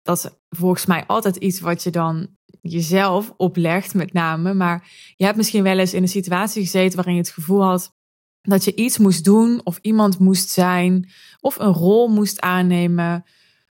dat 0.07 0.39
volgens 0.51 0.87
mij 0.87 1.05
altijd 1.07 1.37
iets 1.37 1.61
wat 1.61 1.83
je 1.83 1.91
dan 1.91 2.29
jezelf 2.61 3.33
oplegt, 3.37 3.95
met 3.95 4.13
name. 4.13 4.55
Maar 4.55 4.89
je 5.17 5.25
hebt 5.25 5.37
misschien 5.37 5.63
wel 5.63 5.79
eens 5.79 5.95
in 5.95 6.03
een 6.03 6.09
situatie 6.09 6.63
gezeten 6.63 6.97
waarin 6.97 7.15
je 7.15 7.21
het 7.21 7.31
gevoel 7.31 7.63
had 7.63 7.95
dat 8.43 8.65
je 8.65 8.75
iets 8.75 8.99
moest 8.99 9.25
doen 9.25 9.61
of 9.65 9.79
iemand 9.83 10.19
moest 10.19 10.49
zijn 10.49 11.11
of 11.41 11.59
een 11.59 11.73
rol 11.73 12.09
moest 12.09 12.41
aannemen 12.41 13.25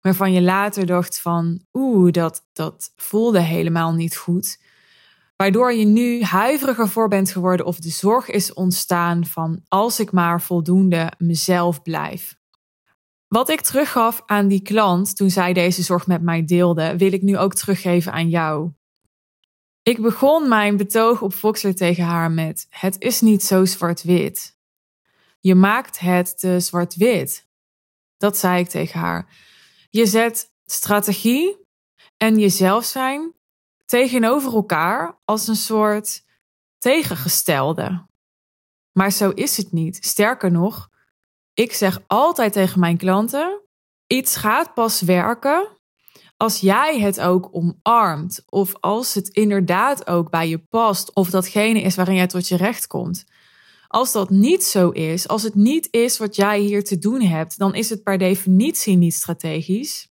waarvan 0.00 0.32
je 0.32 0.42
later 0.42 0.86
dacht 0.86 1.20
van 1.20 1.64
oeh, 1.72 2.12
dat, 2.12 2.46
dat 2.52 2.92
voelde 2.96 3.40
helemaal 3.40 3.92
niet 3.92 4.16
goed. 4.16 4.60
Waardoor 5.36 5.72
je 5.72 5.84
nu 5.84 6.22
huiveriger 6.22 6.88
voor 6.88 7.08
bent 7.08 7.32
geworden 7.32 7.66
of 7.66 7.78
de 7.78 7.90
zorg 7.90 8.30
is 8.30 8.52
ontstaan 8.52 9.26
van 9.26 9.62
als 9.68 10.00
ik 10.00 10.12
maar 10.12 10.42
voldoende 10.42 11.12
mezelf 11.18 11.82
blijf. 11.82 12.39
Wat 13.30 13.48
ik 13.48 13.60
teruggaf 13.60 14.22
aan 14.26 14.48
die 14.48 14.62
klant 14.62 15.16
toen 15.16 15.30
zij 15.30 15.52
deze 15.52 15.82
zorg 15.82 16.06
met 16.06 16.22
mij 16.22 16.44
deelde, 16.44 16.96
wil 16.96 17.12
ik 17.12 17.22
nu 17.22 17.38
ook 17.38 17.54
teruggeven 17.54 18.12
aan 18.12 18.28
jou. 18.28 18.70
Ik 19.82 20.00
begon 20.00 20.48
mijn 20.48 20.76
betoog 20.76 21.22
op 21.22 21.34
Voxer 21.34 21.74
tegen 21.74 22.04
haar 22.04 22.30
met: 22.30 22.66
Het 22.70 22.96
is 22.98 23.20
niet 23.20 23.42
zo 23.42 23.64
zwart-wit. 23.64 24.58
Je 25.40 25.54
maakt 25.54 25.98
het 25.98 26.38
te 26.38 26.60
zwart-wit. 26.60 27.48
Dat 28.16 28.36
zei 28.36 28.60
ik 28.60 28.68
tegen 28.68 29.00
haar. 29.00 29.26
Je 29.90 30.06
zet 30.06 30.52
strategie 30.64 31.56
en 32.16 32.38
jezelf 32.38 32.84
zijn 32.84 33.34
tegenover 33.84 34.54
elkaar 34.54 35.20
als 35.24 35.48
een 35.48 35.56
soort 35.56 36.24
tegengestelde. 36.78 38.06
Maar 38.92 39.10
zo 39.10 39.30
is 39.30 39.56
het 39.56 39.72
niet. 39.72 40.04
Sterker 40.04 40.50
nog, 40.50 40.89
ik 41.54 41.72
zeg 41.72 42.00
altijd 42.06 42.52
tegen 42.52 42.80
mijn 42.80 42.96
klanten: 42.96 43.60
iets 44.06 44.36
gaat 44.36 44.74
pas 44.74 45.00
werken 45.00 45.78
als 46.40 46.60
jij 46.60 47.00
het 47.00 47.20
ook 47.20 47.48
omarmt. 47.52 48.42
Of 48.46 48.72
als 48.80 49.14
het 49.14 49.28
inderdaad 49.28 50.06
ook 50.06 50.30
bij 50.30 50.48
je 50.48 50.58
past. 50.58 51.14
Of 51.14 51.30
datgene 51.30 51.80
is 51.80 51.96
waarin 51.96 52.14
jij 52.14 52.26
tot 52.26 52.48
je 52.48 52.56
recht 52.56 52.86
komt. 52.86 53.24
Als 53.86 54.12
dat 54.12 54.30
niet 54.30 54.64
zo 54.64 54.90
is, 54.90 55.28
als 55.28 55.42
het 55.42 55.54
niet 55.54 55.88
is 55.90 56.18
wat 56.18 56.36
jij 56.36 56.60
hier 56.60 56.84
te 56.84 56.98
doen 56.98 57.20
hebt, 57.20 57.58
dan 57.58 57.74
is 57.74 57.90
het 57.90 58.02
per 58.02 58.18
definitie 58.18 58.96
niet 58.96 59.14
strategisch. 59.14 60.08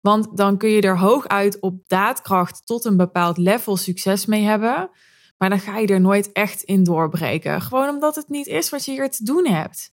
Want 0.00 0.36
dan 0.36 0.58
kun 0.58 0.68
je 0.68 0.80
er 0.80 0.98
hooguit 0.98 1.60
op 1.60 1.82
daadkracht 1.86 2.66
tot 2.66 2.84
een 2.84 2.96
bepaald 2.96 3.38
level 3.38 3.76
succes 3.76 4.26
mee 4.26 4.42
hebben. 4.42 4.90
Maar 5.38 5.48
dan 5.48 5.60
ga 5.60 5.78
je 5.78 5.86
er 5.86 6.00
nooit 6.00 6.32
echt 6.32 6.62
in 6.62 6.84
doorbreken. 6.84 7.62
Gewoon 7.62 7.88
omdat 7.88 8.14
het 8.14 8.28
niet 8.28 8.46
is 8.46 8.70
wat 8.70 8.84
je 8.84 8.92
hier 8.92 9.10
te 9.10 9.24
doen 9.24 9.46
hebt. 9.46 9.94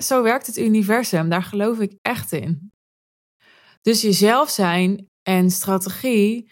Zo 0.00 0.22
werkt 0.22 0.46
het 0.46 0.56
universum, 0.56 1.28
daar 1.28 1.42
geloof 1.42 1.78
ik 1.78 1.98
echt 2.02 2.32
in. 2.32 2.72
Dus 3.82 4.02
jezelf 4.02 4.50
zijn 4.50 5.08
en 5.22 5.50
strategie 5.50 6.50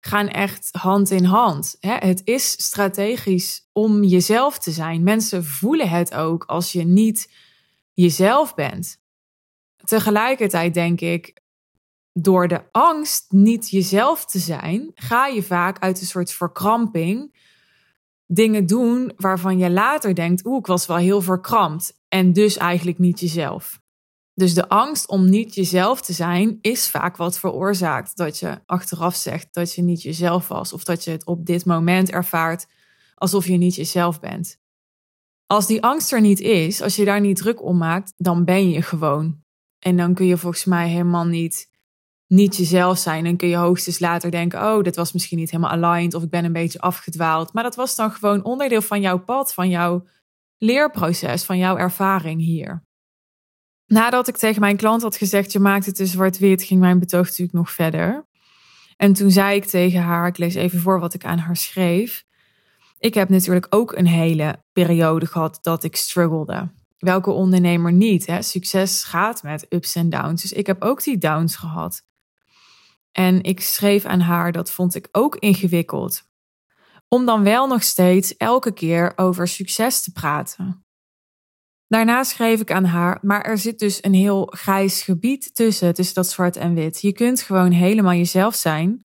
gaan 0.00 0.28
echt 0.28 0.68
hand 0.72 1.10
in 1.10 1.24
hand. 1.24 1.76
Het 1.80 2.20
is 2.24 2.50
strategisch 2.50 3.68
om 3.72 4.04
jezelf 4.04 4.58
te 4.58 4.70
zijn. 4.70 5.02
Mensen 5.02 5.44
voelen 5.44 5.88
het 5.88 6.14
ook 6.14 6.44
als 6.44 6.72
je 6.72 6.84
niet 6.84 7.32
jezelf 7.92 8.54
bent. 8.54 8.98
Tegelijkertijd 9.84 10.74
denk 10.74 11.00
ik, 11.00 11.40
door 12.12 12.48
de 12.48 12.62
angst 12.72 13.32
niet 13.32 13.70
jezelf 13.70 14.24
te 14.24 14.38
zijn, 14.38 14.90
ga 14.94 15.26
je 15.26 15.42
vaak 15.42 15.78
uit 15.78 16.00
een 16.00 16.06
soort 16.06 16.32
verkramping 16.32 17.34
dingen 18.32 18.66
doen 18.66 19.12
waarvan 19.16 19.58
je 19.58 19.70
later 19.70 20.14
denkt: 20.14 20.46
oeh, 20.46 20.58
ik 20.58 20.66
was 20.66 20.86
wel 20.86 20.96
heel 20.96 21.20
verkrampt. 21.20 21.98
En 22.08 22.32
dus 22.32 22.56
eigenlijk 22.56 22.98
niet 22.98 23.20
jezelf. 23.20 23.80
Dus 24.34 24.54
de 24.54 24.68
angst 24.68 25.08
om 25.08 25.28
niet 25.28 25.54
jezelf 25.54 26.00
te 26.00 26.12
zijn 26.12 26.58
is 26.60 26.90
vaak 26.90 27.16
wat 27.16 27.38
veroorzaakt 27.38 28.16
dat 28.16 28.38
je 28.38 28.60
achteraf 28.66 29.14
zegt 29.14 29.54
dat 29.54 29.74
je 29.74 29.82
niet 29.82 30.02
jezelf 30.02 30.48
was 30.48 30.72
of 30.72 30.84
dat 30.84 31.04
je 31.04 31.10
het 31.10 31.26
op 31.26 31.46
dit 31.46 31.64
moment 31.64 32.10
ervaart 32.10 32.66
alsof 33.14 33.46
je 33.46 33.56
niet 33.56 33.74
jezelf 33.74 34.20
bent. 34.20 34.58
Als 35.46 35.66
die 35.66 35.82
angst 35.82 36.12
er 36.12 36.20
niet 36.20 36.40
is, 36.40 36.82
als 36.82 36.96
je 36.96 37.04
daar 37.04 37.20
niet 37.20 37.36
druk 37.36 37.62
om 37.62 37.76
maakt, 37.76 38.14
dan 38.16 38.44
ben 38.44 38.70
je 38.70 38.82
gewoon. 38.82 39.42
En 39.78 39.96
dan 39.96 40.14
kun 40.14 40.26
je 40.26 40.36
volgens 40.36 40.64
mij 40.64 40.88
helemaal 40.88 41.26
niet 41.26 41.69
niet 42.30 42.56
jezelf 42.56 42.98
zijn. 42.98 43.24
Dan 43.24 43.36
kun 43.36 43.48
je 43.48 43.56
hoogstens 43.56 43.98
later 43.98 44.30
denken: 44.30 44.62
oh, 44.62 44.82
dit 44.82 44.96
was 44.96 45.12
misschien 45.12 45.38
niet 45.38 45.50
helemaal 45.50 45.70
aligned 45.70 46.14
of 46.14 46.22
ik 46.22 46.30
ben 46.30 46.44
een 46.44 46.52
beetje 46.52 46.80
afgedwaald. 46.80 47.52
Maar 47.52 47.62
dat 47.62 47.74
was 47.76 47.94
dan 47.94 48.10
gewoon 48.10 48.44
onderdeel 48.44 48.82
van 48.82 49.00
jouw 49.00 49.18
pad, 49.18 49.54
van 49.54 49.68
jouw 49.68 50.06
leerproces, 50.58 51.44
van 51.44 51.58
jouw 51.58 51.76
ervaring 51.76 52.40
hier. 52.40 52.84
Nadat 53.86 54.28
ik 54.28 54.36
tegen 54.36 54.60
mijn 54.60 54.76
klant 54.76 55.02
had 55.02 55.16
gezegd: 55.16 55.52
je 55.52 55.58
maakt 55.58 55.86
het 55.86 55.94
te 55.94 56.06
zwart-wit, 56.06 56.62
ging 56.62 56.80
mijn 56.80 56.98
betoog 56.98 57.26
natuurlijk 57.26 57.52
nog 57.52 57.70
verder. 57.70 58.26
En 58.96 59.12
toen 59.12 59.30
zei 59.30 59.56
ik 59.56 59.64
tegen 59.64 60.00
haar: 60.00 60.26
ik 60.26 60.38
lees 60.38 60.54
even 60.54 60.80
voor 60.80 61.00
wat 61.00 61.14
ik 61.14 61.24
aan 61.24 61.38
haar 61.38 61.56
schreef. 61.56 62.24
Ik 62.98 63.14
heb 63.14 63.28
natuurlijk 63.28 63.66
ook 63.70 63.92
een 63.92 64.06
hele 64.06 64.62
periode 64.72 65.26
gehad 65.26 65.58
dat 65.62 65.84
ik 65.84 65.96
struggelde. 65.96 66.70
Welke 66.98 67.30
ondernemer 67.30 67.92
niet? 67.92 68.26
Hè? 68.26 68.42
Succes 68.42 69.04
gaat 69.04 69.42
met 69.42 69.66
ups 69.68 69.94
en 69.94 70.10
downs. 70.10 70.42
Dus 70.42 70.52
ik 70.52 70.66
heb 70.66 70.82
ook 70.82 71.02
die 71.02 71.18
downs 71.18 71.56
gehad. 71.56 72.08
En 73.12 73.42
ik 73.42 73.60
schreef 73.60 74.04
aan 74.04 74.20
haar, 74.20 74.52
dat 74.52 74.70
vond 74.70 74.94
ik 74.94 75.08
ook 75.12 75.36
ingewikkeld. 75.36 76.22
Om 77.08 77.26
dan 77.26 77.42
wel 77.42 77.66
nog 77.66 77.82
steeds 77.82 78.36
elke 78.36 78.72
keer 78.72 79.12
over 79.16 79.48
succes 79.48 80.02
te 80.02 80.12
praten. 80.12 80.84
Daarna 81.88 82.22
schreef 82.22 82.60
ik 82.60 82.72
aan 82.72 82.84
haar, 82.84 83.18
maar 83.22 83.42
er 83.42 83.58
zit 83.58 83.78
dus 83.78 84.04
een 84.04 84.14
heel 84.14 84.46
grijs 84.46 85.02
gebied 85.02 85.54
tussen, 85.54 85.94
tussen 85.94 86.14
dat 86.14 86.30
zwart 86.30 86.56
en 86.56 86.74
wit. 86.74 87.00
Je 87.00 87.12
kunt 87.12 87.42
gewoon 87.42 87.70
helemaal 87.70 88.12
jezelf 88.12 88.54
zijn 88.54 89.04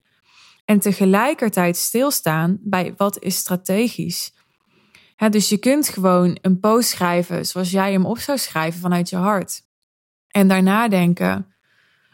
en 0.65 0.79
tegelijkertijd 0.79 1.77
stilstaan 1.77 2.57
bij 2.61 2.93
wat 2.97 3.19
is 3.19 3.37
strategisch. 3.37 4.33
dus 5.29 5.49
je 5.49 5.57
kunt 5.57 5.89
gewoon 5.89 6.37
een 6.41 6.59
post 6.59 6.89
schrijven 6.89 7.45
zoals 7.45 7.71
jij 7.71 7.91
hem 7.91 8.05
op 8.05 8.17
zou 8.17 8.37
schrijven 8.37 8.79
vanuit 8.79 9.09
je 9.09 9.15
hart. 9.15 9.61
En 10.27 10.47
daarna 10.47 10.87
denken, 10.87 11.54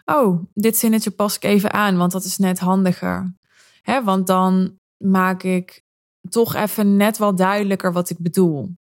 oh, 0.06 0.44
dit 0.54 0.78
zinnetje 0.78 1.12
pas 1.12 1.36
ik 1.36 1.44
even 1.44 1.74
aan, 1.74 1.98
want 1.98 2.12
dat 2.12 2.24
is 2.24 2.38
net 2.38 2.60
handiger. 2.60 3.36
Want 4.04 4.28
dan 4.28 4.80
maak 4.98 5.44
ik 5.44 5.84
toch 6.30 6.56
even 6.56 6.98
net 6.98 7.18
wat 7.18 7.38
duidelijker 7.38 7.94
wat 7.94 8.10
ik 8.10 8.18
bedoel. 8.20 8.76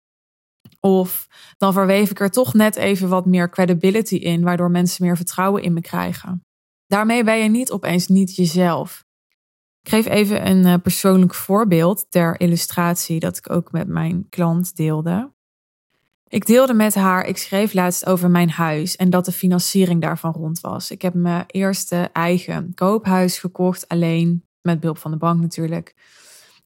Of 0.79 1.27
dan 1.57 1.73
verweef 1.73 2.09
ik 2.09 2.19
er 2.19 2.31
toch 2.31 2.53
net 2.53 2.75
even 2.75 3.09
wat 3.09 3.25
meer 3.25 3.49
credibility 3.49 4.15
in, 4.15 4.43
waardoor 4.43 4.71
mensen 4.71 5.05
meer 5.05 5.15
vertrouwen 5.15 5.63
in 5.63 5.73
me 5.73 5.81
krijgen. 5.81 6.45
Daarmee 6.87 7.23
ben 7.23 7.37
je 7.37 7.49
niet 7.49 7.71
opeens 7.71 8.07
niet 8.07 8.35
jezelf. 8.35 9.05
Ik 9.81 9.89
geef 9.89 10.05
even 10.05 10.47
een 10.47 10.65
eh, 10.65 10.81
persoonlijk 10.81 11.33
voorbeeld 11.33 12.05
ter 12.09 12.39
illustratie 12.39 13.19
dat 13.19 13.37
ik 13.37 13.49
ook 13.49 13.71
met 13.71 13.87
mijn 13.87 14.29
klant 14.29 14.75
deelde. 14.75 15.31
Ik 16.29 16.45
deelde 16.45 16.73
met 16.73 16.95
haar, 16.95 17.25
ik 17.25 17.37
schreef 17.37 17.73
laatst 17.73 18.05
over 18.05 18.29
mijn 18.29 18.49
huis 18.49 18.95
en 18.95 19.09
dat 19.09 19.25
de 19.25 19.31
financiering 19.31 20.01
daarvan 20.01 20.31
rond 20.31 20.59
was. 20.59 20.91
Ik 20.91 21.01
heb 21.01 21.13
mijn 21.13 21.43
eerste 21.47 22.09
eigen 22.13 22.73
koophuis 22.73 23.39
gekocht, 23.39 23.87
alleen 23.87 24.45
met 24.61 24.79
behulp 24.79 24.97
van 24.97 25.11
de 25.11 25.17
bank 25.17 25.41
natuurlijk. 25.41 25.95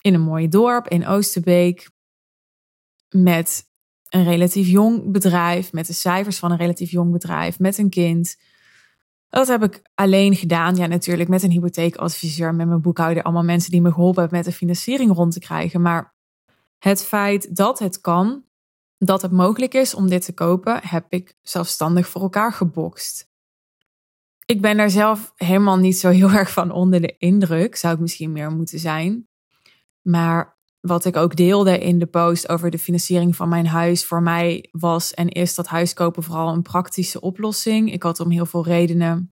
In 0.01 0.13
een 0.13 0.21
mooi 0.21 0.47
dorp 0.47 0.87
in 0.87 1.07
Oosterbeek. 1.07 1.89
Met 3.09 3.69
een 4.09 4.23
relatief 4.23 4.67
jong 4.67 5.11
bedrijf, 5.11 5.73
met 5.73 5.87
de 5.87 5.93
cijfers 5.93 6.39
van 6.39 6.51
een 6.51 6.57
relatief 6.57 6.91
jong 6.91 7.11
bedrijf, 7.11 7.59
met 7.59 7.77
een 7.77 7.89
kind. 7.89 8.35
Dat 9.29 9.47
heb 9.47 9.63
ik 9.63 9.81
alleen 9.95 10.35
gedaan. 10.35 10.75
Ja, 10.75 10.85
natuurlijk 10.85 11.29
met 11.29 11.43
een 11.43 11.51
hypotheekadviseur, 11.51 12.55
met 12.55 12.67
mijn 12.67 12.81
boekhouder. 12.81 13.23
Allemaal 13.23 13.43
mensen 13.43 13.71
die 13.71 13.81
me 13.81 13.91
geholpen 13.91 14.21
hebben 14.21 14.37
met 14.37 14.47
de 14.47 14.53
financiering 14.53 15.13
rond 15.13 15.33
te 15.33 15.39
krijgen. 15.39 15.81
Maar 15.81 16.15
het 16.77 17.03
feit 17.03 17.55
dat 17.55 17.79
het 17.79 18.01
kan, 18.01 18.43
dat 19.03 19.21
het 19.21 19.31
mogelijk 19.31 19.73
is 19.73 19.93
om 19.93 20.09
dit 20.09 20.25
te 20.25 20.33
kopen, 20.33 20.79
heb 20.83 21.05
ik 21.09 21.35
zelfstandig 21.41 22.07
voor 22.07 22.21
elkaar 22.21 22.53
gebokst. 22.53 23.29
Ik 24.45 24.61
ben 24.61 24.77
daar 24.77 24.89
zelf 24.89 25.31
helemaal 25.35 25.77
niet 25.77 25.97
zo 25.97 26.09
heel 26.09 26.31
erg 26.41 26.51
van 26.51 26.71
onder 26.71 27.01
de 27.01 27.15
indruk. 27.17 27.75
Zou 27.75 27.93
ik 27.93 27.99
misschien 27.99 28.31
meer 28.31 28.51
moeten 28.51 28.79
zijn. 28.79 29.27
Maar 30.01 30.57
wat 30.79 31.05
ik 31.05 31.15
ook 31.15 31.35
deelde 31.35 31.79
in 31.79 31.99
de 31.99 32.05
post 32.05 32.49
over 32.49 32.69
de 32.69 32.79
financiering 32.79 33.35
van 33.35 33.49
mijn 33.49 33.67
huis, 33.67 34.05
voor 34.05 34.21
mij 34.21 34.69
was 34.71 35.13
en 35.13 35.29
is 35.29 35.55
dat 35.55 35.67
huiskopen 35.67 36.23
vooral 36.23 36.53
een 36.53 36.61
praktische 36.61 37.21
oplossing. 37.21 37.93
Ik 37.93 38.03
had 38.03 38.19
om 38.19 38.29
heel 38.29 38.45
veel 38.45 38.63
redenen, 38.63 39.31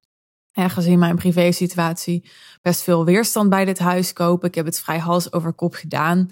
gezien 0.52 1.00
mijn 1.00 1.16
privé 1.16 1.52
situatie, 1.52 2.30
best 2.62 2.82
veel 2.82 3.06
weerstand 3.06 3.50
bij 3.50 3.66
dit 3.66 3.80
huis 3.80 4.14
kopen. 4.14 4.48
Ik 4.48 4.56
heb 4.56 4.66
het 4.66 4.80
vrij 4.80 5.00
hals 5.00 5.34
over 5.34 5.54
kop 5.54 5.74
gedaan. 5.74 6.30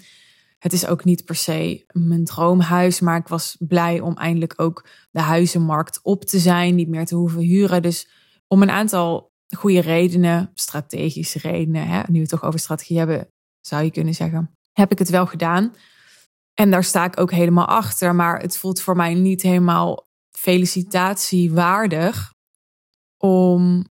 Het 0.58 0.72
is 0.72 0.86
ook 0.86 1.04
niet 1.04 1.24
per 1.24 1.34
se 1.34 1.84
mijn 1.92 2.24
droomhuis, 2.24 3.00
maar 3.00 3.16
ik 3.16 3.28
was 3.28 3.56
blij 3.58 4.00
om 4.00 4.16
eindelijk 4.16 4.54
ook 4.56 4.88
de 5.10 5.20
huizenmarkt 5.20 6.00
op 6.02 6.24
te 6.24 6.38
zijn, 6.38 6.74
niet 6.74 6.88
meer 6.88 7.06
te 7.06 7.14
hoeven 7.14 7.40
huren. 7.40 7.82
Dus 7.82 8.08
om 8.46 8.62
een 8.62 8.70
aantal 8.70 9.30
goede 9.56 9.80
redenen, 9.80 10.50
strategische 10.54 11.38
redenen, 11.38 11.86
hè, 11.86 12.02
nu 12.06 12.12
we 12.12 12.18
het 12.18 12.28
toch 12.28 12.44
over 12.44 12.60
strategie 12.60 12.98
hebben, 12.98 13.28
zou 13.60 13.84
je 13.84 13.90
kunnen 13.90 14.14
zeggen, 14.14 14.50
heb 14.72 14.92
ik 14.92 14.98
het 14.98 15.08
wel 15.08 15.26
gedaan. 15.26 15.74
En 16.54 16.70
daar 16.70 16.84
sta 16.84 17.04
ik 17.04 17.20
ook 17.20 17.30
helemaal 17.30 17.66
achter, 17.66 18.14
maar 18.14 18.40
het 18.40 18.56
voelt 18.56 18.80
voor 18.80 18.96
mij 18.96 19.14
niet 19.14 19.42
helemaal 19.42 20.06
felicitatiewaardig 20.30 22.34
om 23.16 23.84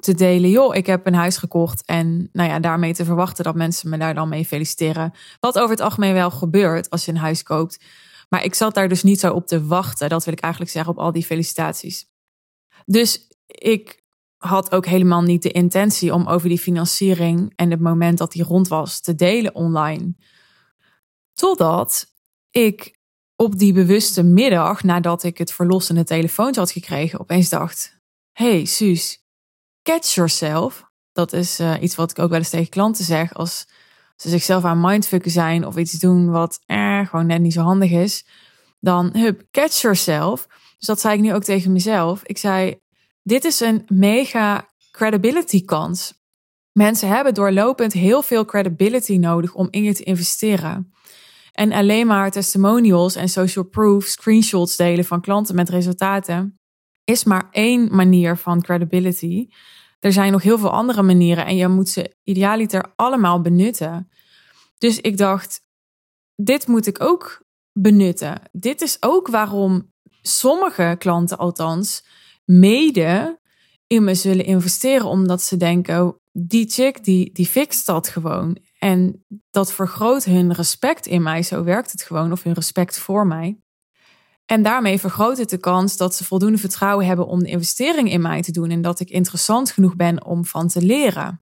te 0.00 0.14
delen, 0.14 0.50
joh, 0.50 0.74
ik 0.74 0.86
heb 0.86 1.06
een 1.06 1.14
huis 1.14 1.36
gekocht 1.36 1.84
en 1.84 2.28
nou 2.32 2.48
ja, 2.48 2.58
daarmee 2.58 2.94
te 2.94 3.04
verwachten 3.04 3.44
dat 3.44 3.54
mensen 3.54 3.90
me 3.90 3.98
daar 3.98 4.14
dan 4.14 4.28
mee 4.28 4.44
feliciteren. 4.44 5.12
Wat 5.40 5.58
over 5.58 5.70
het 5.70 5.80
algemeen 5.80 6.12
wel 6.12 6.30
gebeurt 6.30 6.90
als 6.90 7.04
je 7.04 7.10
een 7.10 7.18
huis 7.18 7.42
koopt. 7.42 7.84
Maar 8.28 8.44
ik 8.44 8.54
zat 8.54 8.74
daar 8.74 8.88
dus 8.88 9.02
niet 9.02 9.20
zo 9.20 9.32
op 9.32 9.46
te 9.46 9.66
wachten, 9.66 10.08
dat 10.08 10.24
wil 10.24 10.32
ik 10.32 10.40
eigenlijk 10.40 10.72
zeggen, 10.72 10.92
op 10.92 10.98
al 10.98 11.12
die 11.12 11.24
felicitaties. 11.24 12.06
Dus 12.84 13.28
ik 13.46 14.02
had 14.36 14.72
ook 14.72 14.86
helemaal 14.86 15.22
niet 15.22 15.42
de 15.42 15.50
intentie 15.50 16.14
om 16.14 16.26
over 16.26 16.48
die 16.48 16.58
financiering 16.58 17.52
en 17.56 17.70
het 17.70 17.80
moment 17.80 18.18
dat 18.18 18.32
die 18.32 18.42
rond 18.42 18.68
was 18.68 19.00
te 19.00 19.14
delen 19.14 19.54
online. 19.54 20.14
Totdat 21.32 22.06
ik 22.50 22.98
op 23.36 23.58
die 23.58 23.72
bewuste 23.72 24.22
middag, 24.22 24.82
nadat 24.82 25.22
ik 25.22 25.38
het 25.38 25.52
verlossende 25.52 26.04
telefoontje 26.04 26.60
had 26.60 26.70
gekregen, 26.70 27.20
opeens 27.20 27.48
dacht: 27.48 28.00
Hey 28.32 28.64
Suus, 28.64 29.27
catch 29.88 30.14
yourself. 30.14 30.84
Dat 31.12 31.32
is 31.32 31.60
uh, 31.60 31.74
iets 31.80 31.94
wat 31.94 32.10
ik 32.10 32.18
ook 32.18 32.30
wel 32.30 32.38
eens 32.38 32.50
tegen 32.50 32.68
klanten 32.68 33.04
zeg 33.04 33.34
als 33.34 33.66
ze 34.16 34.28
zichzelf 34.28 34.64
aan 34.64 34.80
mindfucken 34.80 35.30
zijn 35.30 35.66
of 35.66 35.76
iets 35.76 35.92
doen 35.92 36.30
wat 36.30 36.60
eh, 36.66 37.06
gewoon 37.06 37.26
net 37.26 37.40
niet 37.40 37.52
zo 37.52 37.62
handig 37.62 37.90
is. 37.90 38.26
Dan 38.80 39.10
hup, 39.16 39.42
catch 39.50 39.80
yourself. 39.80 40.46
Dus 40.78 40.86
dat 40.86 41.00
zei 41.00 41.14
ik 41.14 41.20
nu 41.20 41.34
ook 41.34 41.44
tegen 41.44 41.72
mezelf. 41.72 42.22
Ik 42.24 42.38
zei: 42.38 42.80
Dit 43.22 43.44
is 43.44 43.60
een 43.60 43.82
mega 43.86 44.68
credibility 44.90 45.64
kans. 45.64 46.14
Mensen 46.72 47.08
hebben 47.08 47.34
doorlopend 47.34 47.92
heel 47.92 48.22
veel 48.22 48.44
credibility 48.44 49.16
nodig 49.16 49.54
om 49.54 49.68
in 49.70 49.82
je 49.82 49.94
te 49.94 50.02
investeren. 50.02 50.92
En 51.52 51.72
alleen 51.72 52.06
maar 52.06 52.30
testimonials 52.30 53.14
en 53.14 53.28
social 53.28 53.64
proof, 53.64 54.04
screenshots 54.04 54.76
delen 54.76 55.04
van 55.04 55.20
klanten 55.20 55.54
met 55.54 55.68
resultaten, 55.68 56.58
is 57.04 57.24
maar 57.24 57.48
één 57.50 57.94
manier 57.94 58.36
van 58.36 58.62
credibility. 58.62 59.48
Er 59.98 60.12
zijn 60.12 60.32
nog 60.32 60.42
heel 60.42 60.58
veel 60.58 60.70
andere 60.70 61.02
manieren 61.02 61.46
en 61.46 61.56
je 61.56 61.68
moet 61.68 61.88
ze 61.88 62.14
idealiter 62.24 62.92
allemaal 62.96 63.40
benutten. 63.40 64.10
Dus 64.78 65.00
ik 65.00 65.16
dacht, 65.16 65.60
dit 66.34 66.66
moet 66.66 66.86
ik 66.86 67.02
ook 67.02 67.44
benutten. 67.72 68.40
Dit 68.52 68.80
is 68.80 68.96
ook 69.00 69.28
waarom 69.28 69.92
sommige 70.22 70.96
klanten 70.98 71.38
althans 71.38 72.04
mede 72.44 73.38
in 73.86 74.04
me 74.04 74.14
zullen 74.14 74.44
investeren, 74.44 75.06
omdat 75.06 75.42
ze 75.42 75.56
denken, 75.56 76.16
die 76.32 76.70
chick 76.70 77.04
die, 77.04 77.32
die 77.32 77.46
fixt 77.46 77.86
dat 77.86 78.08
gewoon. 78.08 78.58
En 78.78 79.24
dat 79.50 79.72
vergroot 79.72 80.24
hun 80.24 80.52
respect 80.52 81.06
in 81.06 81.22
mij, 81.22 81.42
zo 81.42 81.64
werkt 81.64 81.92
het 81.92 82.02
gewoon, 82.02 82.32
of 82.32 82.42
hun 82.42 82.52
respect 82.52 82.98
voor 82.98 83.26
mij. 83.26 83.58
En 84.50 84.62
daarmee 84.62 84.98
vergroot 84.98 85.38
het 85.38 85.50
de 85.50 85.58
kans 85.58 85.96
dat 85.96 86.14
ze 86.14 86.24
voldoende 86.24 86.58
vertrouwen 86.58 87.06
hebben 87.06 87.26
om 87.26 87.38
de 87.38 87.48
investering 87.48 88.10
in 88.10 88.20
mij 88.20 88.42
te 88.42 88.52
doen 88.52 88.70
en 88.70 88.82
dat 88.82 89.00
ik 89.00 89.10
interessant 89.10 89.70
genoeg 89.70 89.96
ben 89.96 90.24
om 90.24 90.44
van 90.44 90.68
te 90.68 90.82
leren. 90.82 91.42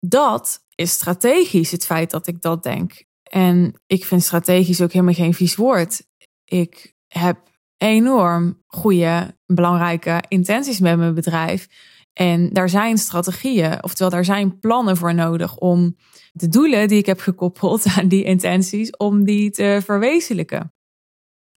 Dat 0.00 0.64
is 0.74 0.92
strategisch, 0.92 1.70
het 1.70 1.86
feit 1.86 2.10
dat 2.10 2.26
ik 2.26 2.42
dat 2.42 2.62
denk. 2.62 3.04
En 3.22 3.74
ik 3.86 4.04
vind 4.04 4.22
strategisch 4.22 4.80
ook 4.80 4.92
helemaal 4.92 5.14
geen 5.14 5.34
vies 5.34 5.56
woord. 5.56 6.06
Ik 6.44 6.94
heb 7.06 7.38
enorm 7.76 8.62
goede, 8.66 9.36
belangrijke 9.46 10.22
intenties 10.28 10.80
met 10.80 10.98
mijn 10.98 11.14
bedrijf. 11.14 11.68
En 12.12 12.52
daar 12.52 12.68
zijn 12.68 12.98
strategieën, 12.98 13.82
oftewel 13.84 14.10
daar 14.10 14.24
zijn 14.24 14.58
plannen 14.58 14.96
voor 14.96 15.14
nodig 15.14 15.56
om 15.56 15.96
de 16.32 16.48
doelen 16.48 16.88
die 16.88 16.98
ik 16.98 17.06
heb 17.06 17.20
gekoppeld 17.20 17.86
aan 17.96 18.08
die 18.08 18.24
intenties, 18.24 18.96
om 18.96 19.24
die 19.24 19.50
te 19.50 19.80
verwezenlijken. 19.84 20.72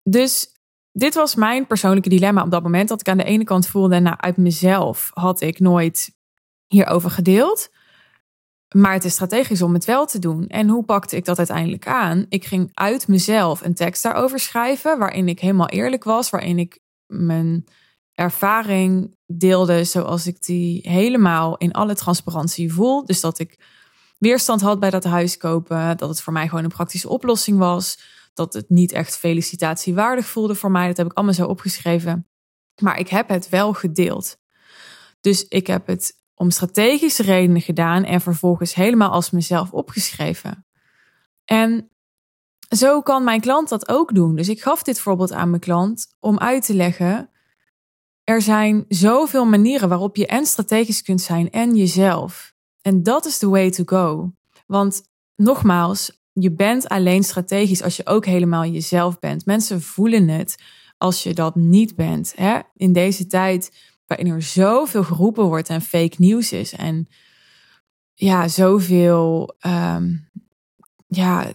Dus 0.10 0.54
dit 0.92 1.14
was 1.14 1.36
mijn 1.36 1.68
persoonlijke 1.68 2.10
dilemma 2.10 2.44
op 2.44 2.52
dat 2.52 2.64
moment. 2.64 2.90
Dat 2.90 3.00
ik 3.00 3.08
aan 3.08 3.18
de 3.18 3.24
ene 3.24 3.44
kant 3.44 3.68
voelde, 3.68 4.00
nou 4.00 4.16
uit 4.20 4.38
mezelf 4.38 5.12
had 5.14 5.42
ik 5.42 5.60
nooit 5.60 6.16
hierover 6.68 7.10
gedeeld. 7.12 7.70
Maar 8.76 8.94
het 8.94 9.06
is 9.06 9.14
strategisch 9.14 9.62
om 9.62 9.74
het 9.74 9.86
wel 9.86 10.06
te 10.06 10.20
doen. 10.20 10.48
En 10.48 10.68
hoe 10.68 10.84
pakte 10.84 11.16
ik 11.16 11.26
dat 11.26 11.38
uiteindelijk 11.38 11.88
aan? 11.88 12.26
Ik 12.30 12.46
ging 12.46 12.70
uit 12.74 13.08
mezelf 13.08 13.62
een 13.62 13.74
tekst 13.74 14.04
daarover 14.04 14.40
schrijven, 14.40 15.00
waarin 15.00 15.28
ik 15.28 15.40
helemaal 15.40 15.70
eerlijk 15.70 16.04
was, 16.04 16.30
waarin 16.30 16.60
ik 16.60 16.80
mijn 17.06 17.66
ervaring 18.14 19.16
deelde 19.26 19.84
zoals 19.84 20.28
ik 20.28 20.44
die 20.44 20.90
helemaal 20.90 21.58
in 21.58 21.72
alle 21.72 21.96
transparantie 21.96 22.74
voel. 22.74 23.06
Dus 23.06 23.22
dat 23.22 23.40
ik 23.40 23.60
weerstand 24.18 24.62
had 24.62 24.80
bij 24.80 24.90
dat 24.90 25.04
huis 25.04 25.38
kopen, 25.38 25.98
dat 25.98 26.10
het 26.10 26.22
voor 26.22 26.34
mij 26.34 26.48
gewoon 26.48 26.64
een 26.64 26.70
praktische 26.70 27.10
oplossing 27.10 27.58
was, 27.58 28.00
dat 28.34 28.54
het 28.54 28.70
niet 28.70 28.92
echt 28.92 29.18
felicitatiewaardig 29.18 30.26
voelde 30.26 30.56
voor 30.56 30.72
mij. 30.72 30.88
Dat 30.88 30.98
heb 30.98 31.06
ik 31.06 31.14
allemaal 31.14 31.34
zo 31.34 31.46
opgeschreven. 31.46 32.30
Maar 32.82 33.00
ik 33.00 33.08
heb 33.08 33.30
het 33.30 33.50
wel 33.50 33.74
gedeeld. 33.74 34.38
Dus 35.22 35.48
ik 35.48 35.68
heb 35.68 35.88
het 35.88 36.14
om 36.36 36.52
strategische 36.52 37.24
redenen 37.24 37.62
gedaan 37.62 38.04
en 38.04 38.22
vervolgens 38.22 38.74
helemaal 38.74 39.12
als 39.12 39.32
mezelf 39.32 39.72
opgeschreven. 39.72 40.66
En 41.46 41.92
zo 42.76 43.02
kan 43.02 43.24
mijn 43.24 43.42
klant 43.42 43.70
dat 43.70 43.90
ook 43.90 44.16
doen. 44.16 44.36
Dus 44.36 44.50
ik 44.50 44.62
gaf 44.62 44.84
dit 44.84 45.00
voorbeeld 45.00 45.32
aan 45.32 45.50
mijn 45.50 45.62
klant 45.62 46.08
om 46.20 46.38
uit 46.38 46.66
te 46.66 46.74
leggen. 46.74 47.30
Er 48.24 48.42
zijn 48.42 48.86
zoveel 48.88 49.46
manieren 49.46 49.90
waarop 49.90 50.16
je 50.16 50.28
en 50.28 50.46
strategisch 50.46 51.02
kunt 51.02 51.22
zijn 51.22 51.52
en 51.52 51.76
jezelf. 51.76 52.54
En 52.82 53.04
dat 53.04 53.26
is 53.26 53.38
the 53.38 53.50
way 53.50 53.72
to 53.72 53.84
go. 53.86 54.34
Want 54.68 55.02
nogmaals, 55.36 56.19
je 56.34 56.52
bent 56.52 56.88
alleen 56.88 57.24
strategisch 57.24 57.84
als 57.84 57.96
je 57.96 58.06
ook 58.06 58.26
helemaal 58.26 58.66
jezelf 58.66 59.20
bent. 59.20 59.46
Mensen 59.46 59.82
voelen 59.82 60.28
het 60.28 60.58
als 60.98 61.24
je 61.24 61.34
dat 61.34 61.56
niet 61.56 61.96
bent. 61.96 62.34
Hè? 62.36 62.60
In 62.76 62.94
deze 62.94 63.28
tijd 63.28 63.72
waarin 64.08 64.28
er 64.28 64.42
zoveel 64.42 65.04
geroepen 65.04 65.44
wordt 65.44 65.70
en 65.70 65.82
fake 65.82 66.16
nieuws 66.18 66.52
is. 66.52 66.74
En 66.74 67.08
ja, 68.14 68.48
zoveel 68.48 69.56
um, 69.66 70.30
ja, 71.08 71.52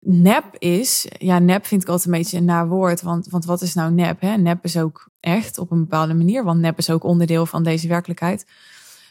nep 0.00 0.56
is. 0.58 1.06
Ja, 1.18 1.38
nep 1.38 1.66
vind 1.66 1.82
ik 1.82 1.88
altijd 1.88 2.06
een 2.06 2.20
beetje 2.20 2.36
een 2.36 2.44
naar 2.44 2.68
woord. 2.68 3.02
Want, 3.02 3.26
want 3.28 3.44
wat 3.44 3.62
is 3.62 3.74
nou 3.74 3.92
nep? 3.92 4.20
Hè? 4.20 4.36
Nep 4.36 4.64
is 4.64 4.76
ook 4.76 5.10
echt 5.20 5.58
op 5.58 5.70
een 5.70 5.80
bepaalde 5.80 6.14
manier. 6.14 6.44
Want 6.44 6.60
nep 6.60 6.78
is 6.78 6.90
ook 6.90 7.04
onderdeel 7.04 7.46
van 7.46 7.62
deze 7.62 7.88
werkelijkheid. 7.88 8.46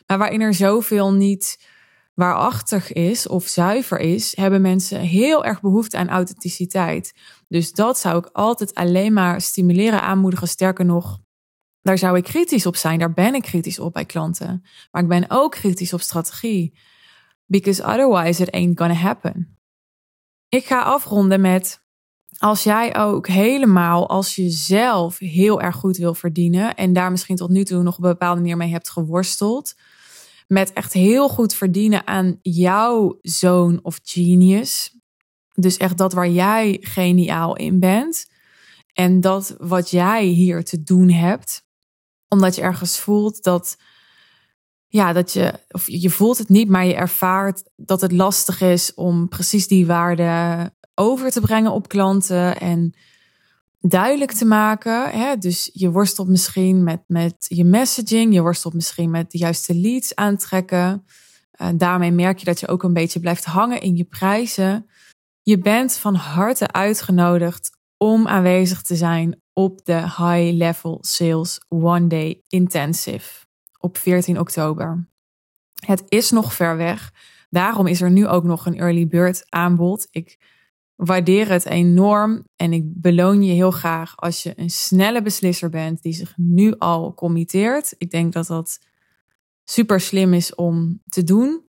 Maar 0.08 0.18
waarin 0.18 0.42
er 0.42 0.54
zoveel 0.54 1.14
niet 1.14 1.60
waarachtig 2.16 2.94
is 2.94 3.28
of 3.28 3.48
zuiver 3.48 4.00
is, 4.00 4.36
hebben 4.36 4.62
mensen 4.62 5.00
heel 5.00 5.46
erg 5.46 5.62
behoefte 5.62 5.98
aan 5.98 6.10
authenticiteit. 6.10 7.14
Dus 7.48 7.72
dat 7.72 8.00
zou 8.00 8.18
ik 8.18 8.30
altijd 8.32 8.74
alleen 8.74 9.14
maar 9.14 9.42
stimuleren, 9.42 10.02
aanmoedigen. 10.02 10.48
Sterker 10.48 10.86
nog, 10.86 11.20
daar 11.82 11.98
zou 11.98 12.18
ik 12.18 12.24
kritisch 12.24 12.66
op 12.66 12.76
zijn. 12.76 13.00
Daar 13.00 13.14
ben 13.14 13.36
ik 13.36 13.42
kritisch 13.42 13.80
op 13.80 13.94
bij 13.94 14.06
klanten. 14.06 14.64
Maar 14.92 15.02
ik 15.02 15.08
ben 15.08 15.26
ook 15.28 15.52
kritisch 15.52 15.94
op 15.94 16.02
strategie. 16.02 16.78
Because 17.46 17.84
otherwise 17.84 18.42
it 18.42 18.52
ain't 18.52 18.80
gonna 18.80 18.94
happen. 18.94 19.58
Ik 20.50 20.66
ga 20.66 20.82
afronden 20.82 21.42
met 21.42 21.84
als 22.38 22.64
jij 22.64 22.96
ook 22.96 23.28
helemaal 23.28 24.10
als 24.10 24.36
jezelf 24.36 25.18
heel 25.18 25.62
erg 25.62 25.76
goed 25.76 25.98
wil 25.98 26.14
verdienen 26.14 26.76
en 26.76 26.94
daar 26.94 27.12
misschien 27.12 27.36
tot 27.36 27.50
nu 27.50 27.64
toe 27.64 27.84
nog 27.84 27.98
op 27.98 28.04
een 28.04 28.10
bepaalde 28.10 28.42
manier 28.42 28.58
mee 28.58 28.72
hebt 28.72 28.90
geworsteld, 28.90 29.76
met 30.48 30.74
echt 30.74 30.94
heel 30.94 31.30
goed 31.30 31.54
verdienen 31.54 32.08
aan 32.08 32.40
jouw 32.42 33.18
zoon 33.22 33.80
of 33.82 34.00
genius. 34.04 34.98
Dus 35.54 35.78
echt 35.78 35.98
dat 35.98 36.14
waar 36.14 36.30
jij 36.30 36.78
geniaal 36.82 37.56
in 37.56 37.80
bent 37.80 38.28
en 38.94 39.22
dat 39.22 39.56
wat 39.58 39.90
jij 39.90 40.24
hier 40.24 40.64
te 40.64 40.84
doen 40.84 41.10
hebt, 41.10 41.64
omdat 42.28 42.56
je 42.56 42.62
ergens 42.62 43.00
voelt 43.00 43.44
dat, 43.44 43.78
ja, 44.88 45.14
dat 45.14 45.34
je, 45.34 45.54
of 45.68 45.88
je 45.88 46.10
voelt 46.10 46.38
het 46.38 46.50
niet, 46.50 46.70
maar 46.70 46.86
je 46.86 46.96
ervaart 46.96 47.64
dat 47.76 48.02
het 48.02 48.12
lastig 48.12 48.62
is 48.62 48.94
om 48.94 49.28
precies 49.28 49.68
die 49.68 49.86
waarde 49.86 50.72
over 50.96 51.32
te 51.32 51.42
brengen 51.42 51.72
op 51.72 51.88
klanten 51.88 52.60
en 52.60 52.94
duidelijk 53.90 54.32
te 54.32 54.46
maken. 54.46 55.12
Hè? 55.12 55.38
Dus 55.38 55.70
je 55.74 55.92
worstelt 55.92 56.28
misschien 56.28 56.84
met, 56.84 57.04
met 57.08 57.36
je 57.38 57.64
messaging, 57.64 58.34
je 58.34 58.42
worstelt 58.42 58.74
misschien 58.74 59.10
met 59.10 59.32
de 59.32 59.38
juiste 59.38 59.76
leads 59.76 60.16
aantrekken. 60.16 61.06
Uh, 61.62 61.68
daarmee 61.76 62.12
merk 62.12 62.40
je 62.40 62.46
dat 62.46 62.60
je 62.60 62.68
ook 62.68 62.84
een 62.84 62.94
beetje 62.94 63.20
blijft 63.20 63.46
hangen 63.46 63.82
in 63.82 63.96
je 63.96 64.04
prijzen. 64.04 64.90
Je 65.42 65.58
bent 65.58 65.94
van 65.94 66.16
harte 66.16 66.72
uitgenodigd 66.72 67.70
om 67.98 68.28
aanwezig 68.28 68.82
te 68.82 68.96
zijn 68.96 69.42
op 69.54 69.86
de 69.86 70.02
High 70.02 70.56
Level 70.58 70.98
Sales 71.02 71.62
One 71.70 72.08
Day 72.08 72.42
Intensive 72.48 73.46
op 73.80 73.98
14 73.98 74.40
oktober. 74.40 75.08
Het 75.86 76.04
is 76.08 76.32
nog 76.32 76.54
ver 76.54 76.78
weg. 76.78 77.12
Daarom 77.50 77.88
is 77.88 78.02
er 78.02 78.12
nu 78.12 78.28
ook 78.28 78.44
nog 78.44 78.66
een 78.66 78.78
early 78.78 79.08
bird 79.08 79.46
aanbod. 79.50 80.08
Ik 80.12 80.38
waardeer 80.96 81.50
het 81.50 81.66
enorm 81.66 82.44
en 82.56 82.74
ik 82.74 82.84
beloon 82.86 83.44
je 83.44 83.54
heel 83.54 83.72
graag 83.72 84.18
als 84.18 84.44
je 84.44 84.54
een 84.56 84.70
snelle 84.70 85.22
beslisser 85.22 85.70
bent 85.70 86.02
die 86.02 86.14
zich 86.14 86.34
nu 86.38 86.76
al 86.78 87.14
committeert. 87.14 87.94
Ik 87.98 88.12
denk 88.12 88.34
dat 88.34 88.48
dat 88.48 88.80
super 89.64 90.00
slim 90.00 90.34
is 90.34 90.56
om 90.56 91.02
te 91.06 91.24
doen. 91.24 91.64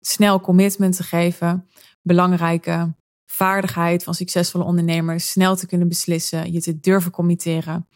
Snel 0.00 0.40
commitment 0.40 0.96
te 0.96 1.02
geven. 1.02 1.68
Belangrijke 2.02 2.94
vaardigheid 3.26 4.04
van 4.04 4.14
succesvolle 4.14 4.64
ondernemers. 4.64 5.30
Snel 5.30 5.56
te 5.56 5.66
kunnen 5.66 5.88
beslissen, 5.88 6.52
je 6.52 6.60
te 6.60 6.80
durven 6.80 7.10
committeren. 7.10 7.88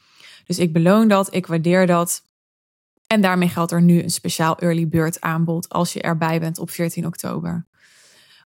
Dus 0.45 0.59
ik 0.59 0.73
beloon 0.73 1.09
dat, 1.09 1.35
ik 1.35 1.47
waardeer 1.47 1.87
dat. 1.87 2.25
En 3.07 3.21
daarmee 3.21 3.49
geldt 3.49 3.73
er 3.73 3.83
nu 3.83 4.03
een 4.03 4.11
speciaal 4.11 4.59
early 4.59 4.89
bird 4.89 5.21
aanbod 5.21 5.69
als 5.69 5.93
je 5.93 6.03
erbij 6.03 6.41
bent 6.41 6.59
op 6.59 6.71
14 6.71 7.07
oktober. 7.07 7.67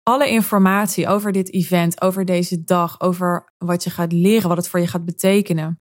Alle 0.08 0.28
informatie 0.28 1.08
over 1.08 1.32
dit 1.32 1.52
event, 1.52 2.00
over 2.00 2.24
deze 2.24 2.64
dag, 2.64 3.00
over 3.00 3.52
wat 3.58 3.84
je 3.84 3.90
gaat 3.90 4.12
leren, 4.12 4.48
wat 4.48 4.56
het 4.56 4.68
voor 4.68 4.80
je 4.80 4.86
gaat 4.86 5.04
betekenen, 5.04 5.80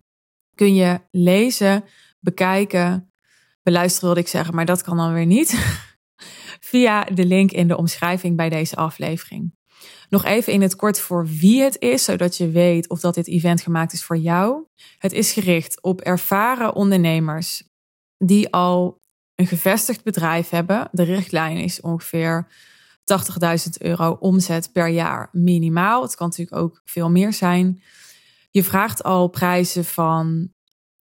kun 0.55 0.75
je 0.75 1.01
lezen, 1.11 1.83
bekijken 2.19 3.13
beluisteren, 3.63 4.05
wilde 4.05 4.21
ik 4.21 4.27
zeggen, 4.27 4.55
maar 4.55 4.65
dat 4.65 4.81
kan 4.81 4.97
dan 4.97 5.13
weer 5.13 5.25
niet. 5.25 5.77
Via 6.69 7.03
de 7.03 7.25
link 7.25 7.51
in 7.51 7.67
de 7.67 7.77
omschrijving 7.77 8.35
bij 8.35 8.49
deze 8.49 8.75
aflevering. 8.75 9.55
Nog 10.09 10.25
even 10.25 10.53
in 10.53 10.61
het 10.61 10.75
kort 10.75 10.99
voor 10.99 11.27
wie 11.27 11.61
het 11.61 11.79
is, 11.79 12.03
zodat 12.03 12.37
je 12.37 12.49
weet 12.49 12.89
of 12.89 12.99
dat 12.99 13.15
dit 13.15 13.27
event 13.27 13.61
gemaakt 13.61 13.93
is 13.93 14.03
voor 14.03 14.17
jou. 14.17 14.65
Het 14.97 15.11
is 15.11 15.31
gericht 15.31 15.81
op 15.81 16.01
ervaren 16.01 16.75
ondernemers 16.75 17.63
die 18.17 18.51
al 18.51 18.99
een 19.35 19.47
gevestigd 19.47 20.03
bedrijf 20.03 20.49
hebben. 20.49 20.87
De 20.91 21.03
richtlijn 21.03 21.57
is 21.57 21.81
ongeveer 21.81 22.47
80.000 23.08 23.70
euro 23.78 24.17
omzet 24.20 24.72
per 24.72 24.88
jaar 24.88 25.30
minimaal. 25.32 26.02
Het 26.02 26.15
kan 26.15 26.28
natuurlijk 26.28 26.58
ook 26.58 26.82
veel 26.86 27.10
meer 27.10 27.34
zijn. 27.34 27.82
Je 28.52 28.63
vraagt 28.63 29.04
al 29.04 29.28
prijzen 29.28 29.86
van 29.86 30.52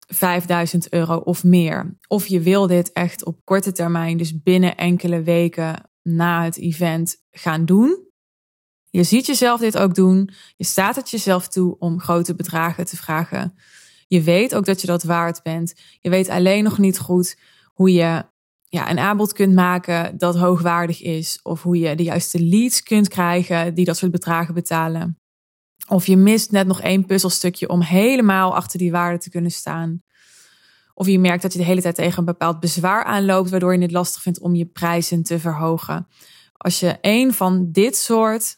5000 0.06 0.92
euro 0.92 1.16
of 1.16 1.44
meer. 1.44 1.98
Of 2.08 2.26
je 2.26 2.40
wil 2.40 2.66
dit 2.66 2.92
echt 2.92 3.24
op 3.24 3.40
korte 3.44 3.72
termijn, 3.72 4.16
dus 4.16 4.42
binnen 4.42 4.76
enkele 4.76 5.22
weken 5.22 5.90
na 6.02 6.44
het 6.44 6.58
event 6.58 7.16
gaan 7.30 7.64
doen. 7.64 8.04
Je 8.90 9.02
ziet 9.02 9.26
jezelf 9.26 9.60
dit 9.60 9.78
ook 9.78 9.94
doen. 9.94 10.30
Je 10.56 10.64
staat 10.64 10.96
het 10.96 11.10
jezelf 11.10 11.48
toe 11.48 11.78
om 11.78 12.00
grote 12.00 12.34
bedragen 12.34 12.86
te 12.86 12.96
vragen. 12.96 13.54
Je 14.06 14.22
weet 14.22 14.54
ook 14.54 14.64
dat 14.64 14.80
je 14.80 14.86
dat 14.86 15.02
waard 15.02 15.42
bent. 15.42 15.74
Je 16.00 16.10
weet 16.10 16.28
alleen 16.28 16.64
nog 16.64 16.78
niet 16.78 16.98
goed 16.98 17.38
hoe 17.74 17.92
je 17.92 18.24
ja, 18.68 18.90
een 18.90 18.98
aanbod 18.98 19.32
kunt 19.32 19.54
maken 19.54 20.18
dat 20.18 20.36
hoogwaardig 20.36 21.02
is. 21.02 21.40
Of 21.42 21.62
hoe 21.62 21.78
je 21.78 21.94
de 21.94 22.02
juiste 22.02 22.40
leads 22.40 22.82
kunt 22.82 23.08
krijgen 23.08 23.74
die 23.74 23.84
dat 23.84 23.96
soort 23.96 24.12
bedragen 24.12 24.54
betalen. 24.54 25.18
Of 25.88 26.06
je 26.06 26.16
mist 26.16 26.50
net 26.50 26.66
nog 26.66 26.80
één 26.80 27.06
puzzelstukje 27.06 27.68
om 27.68 27.80
helemaal 27.80 28.54
achter 28.54 28.78
die 28.78 28.90
waarde 28.90 29.18
te 29.18 29.30
kunnen 29.30 29.50
staan. 29.50 30.02
Of 30.94 31.06
je 31.06 31.18
merkt 31.18 31.42
dat 31.42 31.52
je 31.52 31.58
de 31.58 31.64
hele 31.64 31.80
tijd 31.80 31.94
tegen 31.94 32.18
een 32.18 32.24
bepaald 32.24 32.60
bezwaar 32.60 33.04
aanloopt, 33.04 33.50
waardoor 33.50 33.74
je 33.74 33.82
het 33.82 33.92
lastig 33.92 34.22
vindt 34.22 34.40
om 34.40 34.54
je 34.54 34.66
prijzen 34.66 35.22
te 35.22 35.38
verhogen. 35.38 36.06
Als 36.52 36.80
je 36.80 36.98
een 37.00 37.32
van 37.32 37.72
dit 37.72 37.96
soort 37.96 38.56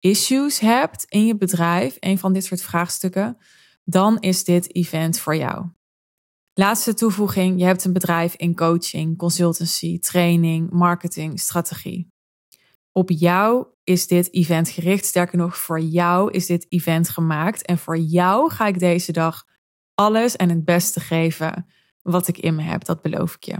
issues 0.00 0.58
hebt 0.58 1.04
in 1.04 1.26
je 1.26 1.36
bedrijf, 1.36 1.96
een 2.00 2.18
van 2.18 2.32
dit 2.32 2.44
soort 2.44 2.62
vraagstukken, 2.62 3.36
dan 3.84 4.18
is 4.18 4.44
dit 4.44 4.74
event 4.74 5.18
voor 5.18 5.36
jou. 5.36 5.66
Laatste 6.54 6.94
toevoeging: 6.94 7.58
je 7.58 7.64
hebt 7.64 7.84
een 7.84 7.92
bedrijf 7.92 8.34
in 8.34 8.54
coaching, 8.54 9.18
consultancy, 9.18 9.98
training, 9.98 10.70
marketing, 10.70 11.40
strategie. 11.40 12.10
Op 12.92 13.10
jou 13.10 13.66
is 13.84 14.06
dit 14.06 14.34
event 14.34 14.68
gericht. 14.68 15.04
Sterker 15.04 15.38
nog, 15.38 15.56
voor 15.56 15.80
jou 15.80 16.30
is 16.30 16.46
dit 16.46 16.66
event 16.68 17.08
gemaakt. 17.08 17.64
En 17.64 17.78
voor 17.78 17.98
jou 17.98 18.50
ga 18.50 18.66
ik 18.66 18.78
deze 18.78 19.12
dag 19.12 19.44
alles 19.94 20.36
en 20.36 20.48
het 20.48 20.64
beste 20.64 21.00
geven 21.00 21.66
wat 22.02 22.28
ik 22.28 22.38
in 22.38 22.54
me 22.54 22.62
heb. 22.62 22.84
Dat 22.84 23.02
beloof 23.02 23.34
ik 23.34 23.44
je. 23.44 23.56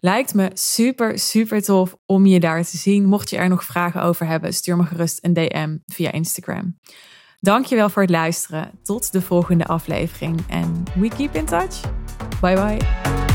Lijkt 0.00 0.34
me 0.34 0.50
super, 0.52 1.18
super 1.18 1.62
tof 1.62 1.96
om 2.06 2.26
je 2.26 2.40
daar 2.40 2.64
te 2.64 2.76
zien. 2.76 3.04
Mocht 3.04 3.30
je 3.30 3.36
er 3.36 3.48
nog 3.48 3.64
vragen 3.64 4.02
over 4.02 4.26
hebben, 4.26 4.54
stuur 4.54 4.76
me 4.76 4.84
gerust 4.84 5.18
een 5.24 5.32
DM 5.32 5.76
via 5.86 6.12
Instagram. 6.12 6.78
Dankjewel 7.40 7.88
voor 7.88 8.02
het 8.02 8.10
luisteren. 8.10 8.70
Tot 8.82 9.12
de 9.12 9.22
volgende 9.22 9.66
aflevering 9.66 10.40
en 10.48 10.82
we 10.94 11.08
keep 11.08 11.34
in 11.34 11.44
touch. 11.44 11.99
Bye 12.40 12.56
bye. 12.56 13.26